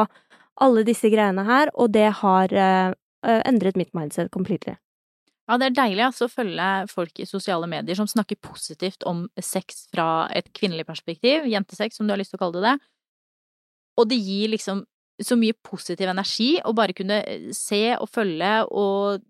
[0.66, 2.94] Alle disse greiene her, og det har eh,
[3.46, 4.80] endret mitt mindset completely.
[5.50, 9.26] Ja, det er deilig altså, å følge folk i sosiale medier som snakker positivt om
[9.44, 12.92] sex fra et kvinnelig perspektiv, jentesex som du har lyst til å kalle det det,
[14.00, 14.86] og det gir liksom
[15.22, 17.20] så mye positiv energi å bare kunne
[17.54, 19.22] se og følge og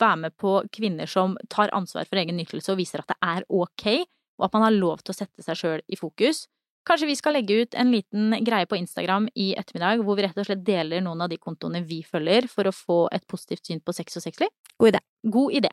[0.00, 3.46] være med på kvinner som tar ansvar for egen nytelse og viser at det er
[3.46, 3.86] ok,
[4.40, 6.46] og at man har lov til å sette seg sjøl i fokus.
[6.86, 10.36] Kanskje vi skal legge ut en liten greie på Instagram i ettermiddag hvor vi rett
[10.38, 13.80] og slett deler noen av de kontoene vi følger for å få et positivt syn
[13.82, 14.52] på sex og sexliv?
[14.78, 15.00] God idé.
[15.26, 15.70] God idé.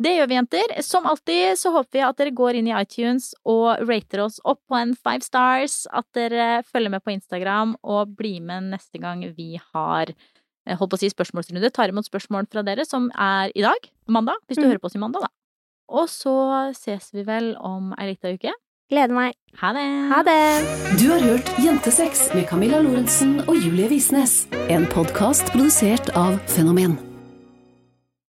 [0.00, 0.72] Det gjør vi, jenter.
[0.86, 4.62] Som alltid så håper vi at dere går inn i iTunes og rater oss opp
[4.70, 9.26] på en five stars, at dere følger med på Instagram og blir med neste gang
[9.36, 13.52] vi har eh, holdt på å si spørsmålsrunde, tar imot spørsmål fra dere, som er
[13.52, 14.70] i dag, mandag, hvis du Mm.
[14.72, 15.32] hører på oss i mandag, da.
[15.92, 18.54] Og så ses vi vel om ei lita uke.
[18.94, 19.32] Gleder meg.
[19.58, 19.86] Ha det!
[20.12, 20.42] Ha det!
[21.00, 24.44] Du har hørt Jentesex med Camilla Lorentzen og Julie Visnes.
[24.70, 26.94] En podkast produsert av Fenomen.